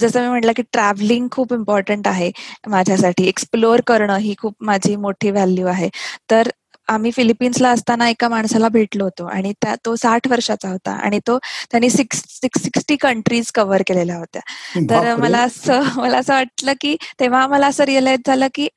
जसं 0.00 0.20
मी 0.22 0.28
म्हटलं 0.28 0.52
की 0.56 0.62
ट्रॅव्हलिंग 0.72 1.28
खूप 1.32 1.52
इम्पॉर्टंट 1.54 2.08
आहे 2.08 2.30
माझ्यासाठी. 2.68 3.26
एक्सप्लोअर 3.28 3.80
करणं 3.86 4.16
ही 4.18 4.34
खूप 4.38 4.54
माझी 4.60 4.96
मोठी 4.96 5.30
व्हॅल्यू 5.30 5.66
आहे. 5.66 5.88
तर 6.30 6.48
आम्ही 6.88 7.10
फिलिपिन्सला 7.10 7.68
असताना 7.70 8.08
एका 8.08 8.28
माणसाला 8.28 8.68
भेटलो 8.68 9.04
होतो 9.04 9.24
आणि 9.26 9.52
त्या 9.62 9.74
तो 9.86 9.94
साठ 9.96 10.26
वर्षाचा 10.28 10.68
होता 10.68 10.92
आणि 11.04 11.18
तो 11.26 11.38
त्यांनी 11.70 11.90
six 11.90 12.22
six 12.30 12.62
sixty 12.62 12.96
countries 12.96 13.50
cover 13.54 13.82
केलेल्या 13.86 14.16
होत्या. 14.16 14.42
तर 14.90 15.14
मला 15.16 15.38
असं 15.42 15.82
मला 15.96 16.18
असं 16.18 16.34
वाटलं 16.34 16.72
की 16.80 16.96
तेव्हा 17.20 17.46
मला 17.46 17.66
असं 17.66 17.84
रिअलाइज 17.84 18.20
झालं 18.26 18.48
की 18.54 18.68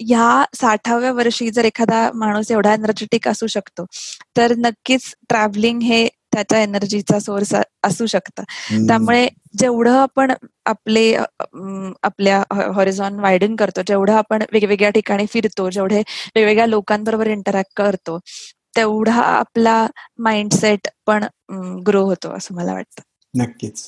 ह्या 0.00 0.44
साठाव्या 0.54 1.12
वर्षी 1.12 1.50
जर 1.50 1.64
एखादा 1.64 2.08
माणूस 2.14 2.50
एवढा 2.50 2.72
एनर्जेटिक 2.74 3.28
असू 3.28 3.46
शकतो 3.46 3.84
तर 4.36 4.54
नक्कीच 4.58 5.14
ट्रॅव्हलिंग 5.28 5.80
हे 5.82 6.06
त्याच्या 6.32 6.60
एनर्जीचा 6.62 7.18
सोर्स 7.18 7.54
असू 7.82 8.06
शकतं. 8.06 8.42
त्यामुळे 8.86 9.26
जेवढं 9.58 9.96
आपण 9.98 10.32
आपले 10.66 11.14
आपल्या 12.02 12.42
हॉरिझॉन 12.74 13.18
वायडन 13.20 13.56
करतो 13.56 13.82
जेवढं 13.86 14.12
आपण 14.12 14.42
वेगवेगळ्या 14.52 14.90
ठिकाणी 14.90 15.26
फिरतो 15.26 15.68
जेवढे 15.70 16.02
वेगवेगळ्या 16.36 16.66
लोकांबरोबर 16.66 17.26
इंटरॅक्ट 17.26 17.72
करतो 17.76 18.18
तेवढा 18.76 19.20
आपला 19.20 19.86
माइंडसेट 20.18 20.88
पण 21.06 21.24
ग्रो 21.86 22.04
होतो 22.04 22.30
असं 22.30 22.54
मला 22.54 22.72
वाटतं. 22.72 23.02
नक्कीच. 23.34 23.82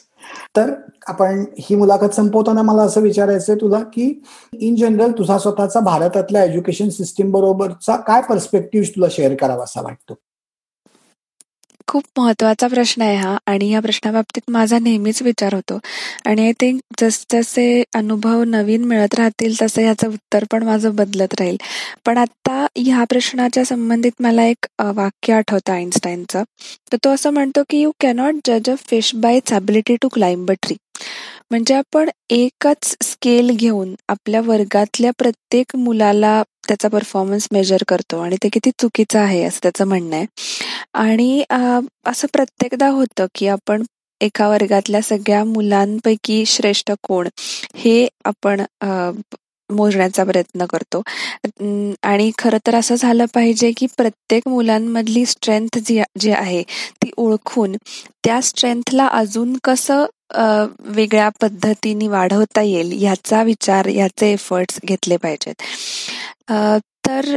तर 0.56 0.72
आपण 1.06 1.44
ही 1.58 1.76
मुलाखत 1.76 2.14
संपवताना 2.14 2.62
मला 2.62 2.82
असं 2.82 3.00
विचारायचंय 3.00 3.56
तुला 3.60 3.78
की 3.94 4.12
इन 4.52 4.74
जनरल 4.76 5.12
तुझा 5.12 5.38
स्वतःचा 5.38 5.80
भारतातल्या 5.80 6.44
एज्युकेशन 6.44 6.88
सिस्टीम 6.88 7.30
बरोबरचा 7.30 7.96
काय 7.96 8.22
पर्स्पेक्टिव्ह 8.28 8.86
तुला 8.86 9.06
शेअर 9.10 9.34
करावा 9.34 9.64
असा 9.64 9.80
वाटतो? 9.80 10.14
खूप 11.90 12.04
महत्त्वाचा 12.18 12.66
प्रश्न 12.68 13.02
आहे 13.02 13.16
हा. 13.16 13.36
आणि 13.46 13.68
या 13.70 13.80
प्रश्नाबाबतीत 13.80 14.50
माझा 14.50 14.78
नेहमीच 14.78 15.22
विचार 15.22 15.54
होतो. 15.54 15.78
आणि 16.26 16.44
आय 16.46 16.52
थिंक 16.60 16.80
जसजसे 17.00 17.82
अनुभव 17.94 18.42
नवीन 18.46 18.84
मिळत 18.84 19.14
राहतील 19.14 19.54
तसं 19.62 19.82
याचं 19.82 20.08
उत्तर 20.08 20.44
पण 20.50 20.62
माझं 20.62 20.94
बदलत 20.96 21.34
राहील. 21.40 21.56
पण 22.06 22.18
आत्ता 22.18 22.66
ह्या 22.76 23.04
प्रश्नाच्या 23.10 23.64
संबंधित 23.64 24.22
मला 24.22 24.44
एक 24.46 24.66
वाक्य 24.96 25.32
आठवतं 25.34 25.72
आईन्स्टाईनचं 25.72 26.42
तर 26.92 26.96
तो 27.04 27.10
असं 27.10 27.30
म्हणतो 27.30 27.62
की 27.70 27.80
यू 27.80 27.90
कॅनॉट 28.00 28.34
जज 28.46 28.70
a 28.70 28.74
fish 28.88 29.14
by 29.16 29.36
its 29.36 29.52
ability 29.52 29.96
to 30.02 30.08
climb 30.08 30.50
a 30.50 30.54
tree 30.62 30.76
म्हणजे 31.50 31.74
आपण 31.74 32.08
एकच 32.30 32.94
स्केल 33.02 33.50
घेऊन 33.50 33.94
आपल्या 34.08 34.40
वर्गातल्या 34.40 35.10
प्रत्येक 35.18 35.76
मुलाला 35.76 36.42
त्याचा 36.68 36.88
परफॉर्मन्स 36.88 37.48
मेजर 37.52 37.82
करतो 37.88 38.18
आणि 38.20 38.36
ते 38.42 38.48
किती 38.48 38.70
चुकीचं 38.78 39.18
आहे 39.18 39.42
असं 39.44 39.58
त्याचं 39.62 39.88
म्हणणं 39.88 40.16
आहे. 40.16 40.26
आणि 40.94 41.42
असं 42.06 42.26
प्रत्येकदा 42.32 42.88
होतं 42.88 43.26
की 43.34 43.46
आपण 43.48 43.82
एका 44.20 44.48
वर्गातल्या 44.48 45.00
सगळ्या 45.02 45.44
मुलांपैकी 45.44 46.44
श्रेष्ठ 46.46 46.92
कोण 47.02 47.28
हे 47.76 48.06
आपण 48.24 48.62
मोजण्याचा 49.70 50.24
प्रयत्न 50.24 50.64
करतो. 50.66 51.02
आणि 52.02 52.30
खरं 52.38 52.58
तर 52.66 52.74
असं 52.74 52.94
झालं 52.94 53.24
पाहिजे 53.34 53.70
की 53.76 53.86
प्रत्येक 53.96 54.48
मुलांमधली 54.48 55.24
स्ट्रेंथ 55.26 55.78
जी 55.78 56.00
जी 56.18 56.30
आहे 56.32 56.62
ती 57.02 57.10
ओळखून 57.16 57.76
त्या 58.24 58.40
स्ट्रेंथला 58.40 59.06
अजून 59.12 59.56
कसं 59.64 60.04
वेगळ्या 60.86 61.28
पद्धतीने 61.42 62.08
वाढवता 62.08 62.62
येईल 62.62 62.92
याचा 63.02 63.42
विचार 63.42 63.86
याचे 63.88 64.30
एफर्ट्स 64.32 64.78
घेतले 64.84 65.16
पाहिजेत. 65.16 65.62
तर 67.06 67.36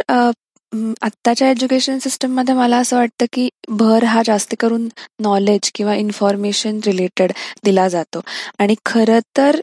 आत्ताच्या 1.04 1.50
एज्युकेशन 1.50 1.98
सिस्टममध्ये 2.00 2.54
मला 2.56 2.78
असं 2.78 2.98
वाटतं 2.98 3.26
की 3.34 3.48
भर 3.70 4.04
हा 4.04 4.22
जास्त 4.26 4.56
करून 4.60 4.88
नॉलेज 5.22 5.70
किंवा 5.76 5.96
इन्फॉर्मेशन 5.96 6.80
रिलेटेड 6.86 7.32
दिला 7.66 7.88
जातो. 7.88 8.22
आणि 8.60 8.76
खरं 8.86 9.20
तर 9.38 9.60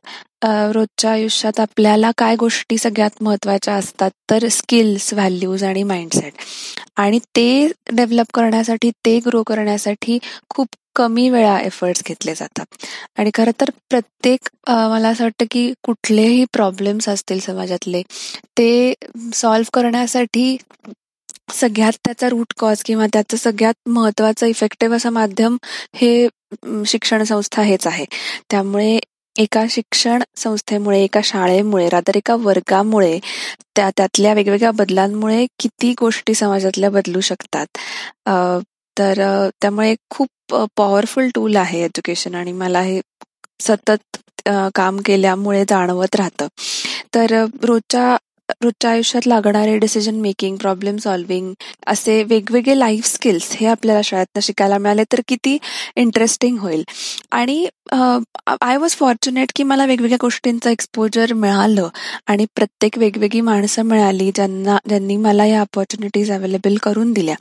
रोजच्या 0.75 1.11
आयुष्यात 1.13 1.61
आपल्याला 1.61 2.11
काय 2.19 2.37
गोष्टी 2.41 2.77
सगळ्यात 2.79 3.23
महत्त्वाच्या 3.23 3.75
असतात 3.75 4.11
तर 4.31 4.47
स्किल्स 4.51 5.13
व्हॅल्यूज 5.15 5.65
आणि 5.65 5.83
माइंडसेट 5.83 6.33
आणि 6.97 7.19
ते 7.37 7.67
डेव्हलप 7.93 8.33
करण्यासाठी 8.35 8.91
ते 9.07 9.19
ग्रो 9.27 9.43
करण्यासाठी 9.47 10.19
खूप 10.51 10.67
कमी 10.97 11.29
वेळा 11.31 11.59
एफर्ट्स 11.61 12.03
घेतले 12.07 12.35
जातात. 12.35 12.67
आणि 13.19 13.31
खरं 13.35 13.51
तर 13.61 13.71
प्रत्येक 13.91 14.49
मला 14.69 15.09
असं 15.09 15.25
वाटतं 15.25 15.45
की 15.51 15.73
कुठलेही 15.85 16.45
प्रॉब्लेम्स 16.53 17.09
असतील 17.09 17.41
समाजातले 17.41 18.03
ते 18.59 18.95
सॉल्व्ह 19.35 19.71
करण्यासाठी 19.75 20.57
सगळ्यात 21.55 21.93
त्याचा 22.05 22.29
रूट 22.29 22.53
कॉज 22.59 22.83
किंवा 22.85 23.07
त्याचं 23.13 23.37
सगळ्यात 23.37 23.89
महत्वाचं 23.89 24.47
इफेक्टिव्ह 24.47 24.97
असं 24.97 25.11
माध्यम 25.13 25.57
हे 25.97 26.29
शिक्षण 26.87 27.23
संस्था 27.25 27.63
हेच 27.63 27.87
आहे. 27.87 28.05
त्यामुळे 28.51 28.99
एका 29.37 29.65
शिक्षण 29.71 30.23
संस्थेमुळे 30.37 31.03
एका 31.05 31.21
शाळेमुळे 31.25 31.89
रादर 31.89 32.17
एका 32.17 32.35
वर्गामुळे 32.37 33.19
त्या 33.77 33.91
त्यातल्या 33.97 34.33
वेगवेगळ्या 34.35 34.71
बदलांमुळे 34.73 35.45
किती 35.61 35.93
गोष्टी 36.01 36.35
समाजातल्या 36.35 36.91
बदलू 36.91 37.21
शकतात. 37.21 37.67
तर 38.97 39.49
त्यामुळे 39.61 39.95
खूप 40.11 40.55
पॉवरफुल 40.77 41.29
टूल 41.35 41.57
आहे 41.57 41.83
एज्युकेशन 41.85 42.35
आणि 42.35 42.53
मला 42.53 42.81
हे 42.81 43.01
सतत 43.61 44.19
काम 44.75 44.99
केल्यामुळे 45.07 45.65
जाणवत 45.71 46.17
राहतं. 46.17 46.47
तर 47.15 47.45
रोजच्या 47.63 48.17
रोजच्या 48.63 48.91
आयुष्यात 48.91 49.27
लागणारे 49.27 49.77
डिसिजन 49.79 50.15
मेकिंग 50.21 50.57
प्रॉब्लेम 50.57 50.97
सॉल्विंग 50.97 51.53
असे 51.87 52.23
वेगवेगळे 52.23 52.79
लाईफ 52.79 53.07
स्किल्स 53.07 53.51
हे 53.53 53.67
आपल्याला 53.67 54.01
शाळेतनं 54.05 54.41
शिकायला 54.41 54.79
मिळाले 54.79 55.05
तर 55.13 55.21
किती 55.29 55.57
इंटरेस्टिंग 55.97 56.59
होईल. 56.59 56.83
आणि 57.33 57.67
आय 57.93 58.77
वॉज 58.77 58.95
फॉर्च्युनेट 58.97 59.53
की 59.57 59.63
मला 59.63 59.85
वेगवेगळ्या 59.87 60.17
गोष्टींचं 60.21 60.71
एक्सपोजर 60.71 61.33
मिळालं 61.35 61.89
आणि 62.29 62.45
प्रत्येक 62.57 62.99
वेगवेगळी 62.99 63.41
माणसं 63.41 63.83
मिळाली 63.87 64.31
ज्यांना 64.35 64.77
ज्यांनी 64.89 65.17
मला 65.17 65.45
या 65.47 65.61
ऑपॉर्च्युनिटीज 65.61 66.31
अवेलेबल 66.33 66.77
करून 66.83 67.13
दिल्या. 67.13 67.35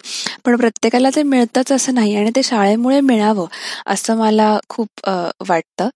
पण 0.46 0.56
प्रत्येकाला 0.58 1.10
ते 1.16 1.24
मिळतंच 1.24 1.72
असं 1.72 1.94
नाही 1.96 2.16
आणि 2.16 2.32
ते 2.36 2.44
शाळेमुळे 2.44 3.00
मिळावं 3.02 3.46
असं 3.94 4.18
मला 4.18 4.58
खूप 4.70 5.10
वाटतं. 5.50 5.90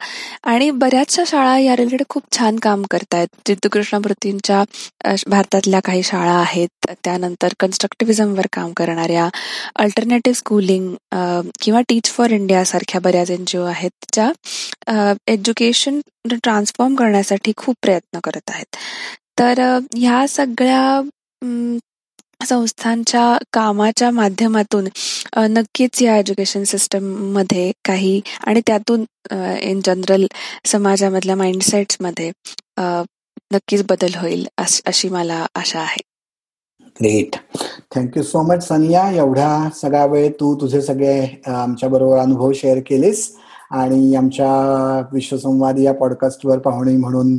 आणि 0.44 0.70
बऱ्याचशा 0.72 1.24
शाळा 1.28 1.58
या 1.60 1.76
रिलेटेड 1.76 2.04
खूप 2.10 2.24
छान 2.38 2.58
काम 2.64 2.84
करतायत. 2.92 3.28
जिद्दकृष्णमूर्तींच्या 3.48 4.64
भारतातल्या 5.30 5.80
काही 5.86 6.04
शाळा 6.04 6.34
आहेत 6.34 6.88
त्यानंतर 6.96 7.54
कन्स्ट्रक्टिव्हिझमवर 7.60 8.48
काम 8.54 8.72
करणाऱ्या 8.78 9.28
अल्टरनेटिव्ह 9.78 10.38
स्कूलिंग 10.38 10.94
किंवा 11.62 11.82
टीच 11.90 12.12
फॉर 12.12 12.32
इंडिया 12.32 12.64
सारख्या 12.66 13.02
बऱ्याच 13.02 13.56
ओ 13.56 13.64
आहेत 13.66 13.92
ज्या 14.14 14.32
एज्युकेशन 15.28 16.00
ट्रान्सफॉर्म 16.34 16.96
करण्यासाठी 16.96 17.52
खूप 17.58 17.76
प्रयत्न 17.82 18.20
करत 18.24 18.52
आहेत. 18.52 18.76
तर 19.40 19.60
ह्या 19.96 20.26
सगळ्या 20.30 21.02
संस्थांच्या 22.48 23.38
कामाच्या 23.54 24.10
माध्यमातून 24.12 24.88
नक्कीच 25.50 26.02
या 26.02 26.18
एज्युकेशन 26.18 26.64
सिस्टममध्ये 26.64 27.72
काही 27.86 28.20
आणि 28.48 28.62
त्यातून 28.68 29.04
इन 29.62 29.80
जनरल 29.86 30.26
समाजामधल्या 30.66 31.36
माइंडसेट्समध्ये 31.36 32.32
नक्कीच 32.80 33.84
बदल 33.90 34.16
होईल 34.16 34.46
अशी 34.58 35.10
मला 35.10 35.46
आशा 35.56 35.80
आहे. 35.80 36.02
ग्रेट 37.02 37.36
थँक्यू 37.96 38.24
सो 38.24 38.42
मच 38.48 38.68
सनिया 38.68 39.10
एवढा 39.12 39.70
सगळा 39.76 40.06
वेळ 40.06 40.30
तू 40.40 40.54
तुझे 40.62 40.82
सगळे 40.82 41.20
आमच्या 41.52 41.90
बरोबर 41.90 42.18
अनुभव 42.20 42.52
शेअर 42.56 42.80
केलेस. 42.88 43.28
आणि 43.74 44.16
आमच्या 44.16 44.52
विश्वसंवाद 45.14 45.80
या 45.80 45.94
पॉडकास्टवर 45.94 46.58
पाहुणे 46.60 46.96
म्हणून 46.98 47.36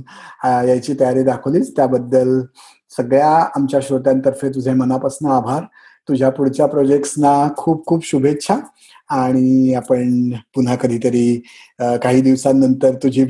याची 0.68 0.95
तयारी 1.01 1.22
दाखवलीस. 1.22 1.74
त्याबद्दल 1.76 2.41
सगळ्या 2.97 3.30
आमच्या 3.57 3.80
श्रोत्यांतर्फे 3.82 4.49
तुझे 4.55 4.72
मनापासून 4.72 5.30
आभार. 5.32 5.62
तुझ्या 6.09 6.28
पुढच्या 6.30 6.66
प्रोजेक्ट्सना 6.66 7.32
खूप 7.57 7.85
खूप 7.87 8.05
शुभेच्छा. 8.07 8.57
आणि 9.11 9.74
आपण 9.74 10.30
पुन्हा 10.55 10.74
कधीतरी 10.76 11.37
काही 12.03 12.20
दिवसांनंतर 12.22 12.95
तुझी 13.03 13.24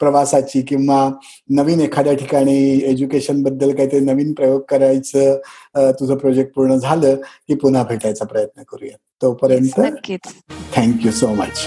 प्रवासाची 0.00 0.62
किंवा 0.62 1.08
नवीन 1.56 1.80
एखाद्या 1.80 2.14
ठिकाणी 2.14 2.56
एज्युकेशनबद्दल 2.90 3.74
काहीतरी 3.74 4.00
नवीन 4.00 4.32
प्रयोग 4.32 4.60
करायचं 4.68 5.90
तुझं 6.00 6.16
प्रोजेक्ट 6.16 6.54
पूर्ण 6.54 6.76
झालं 6.76 7.14
की 7.48 7.54
पुन्हा 7.54 7.82
भेटायचा 7.82 8.24
प्रयत्न 8.24 8.62
करूया 8.62 8.96
तोपर्यंत 9.22 9.80
थँक्यू 10.76 11.10
सो 11.10 11.34
मच. 11.34 11.66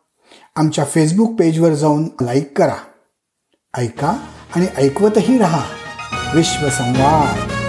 आमच्या 0.55 0.85
फेसबुक 0.85 1.39
पेजवर 1.39 1.73
जाऊन 1.73 2.09
लाईक 2.21 2.57
करा. 2.57 2.75
ऐका 3.77 4.27
आणि 4.55 4.67
ऐकवतही 4.77 5.37
राहा. 5.37 5.63
विश्वसंवाद 6.35 7.60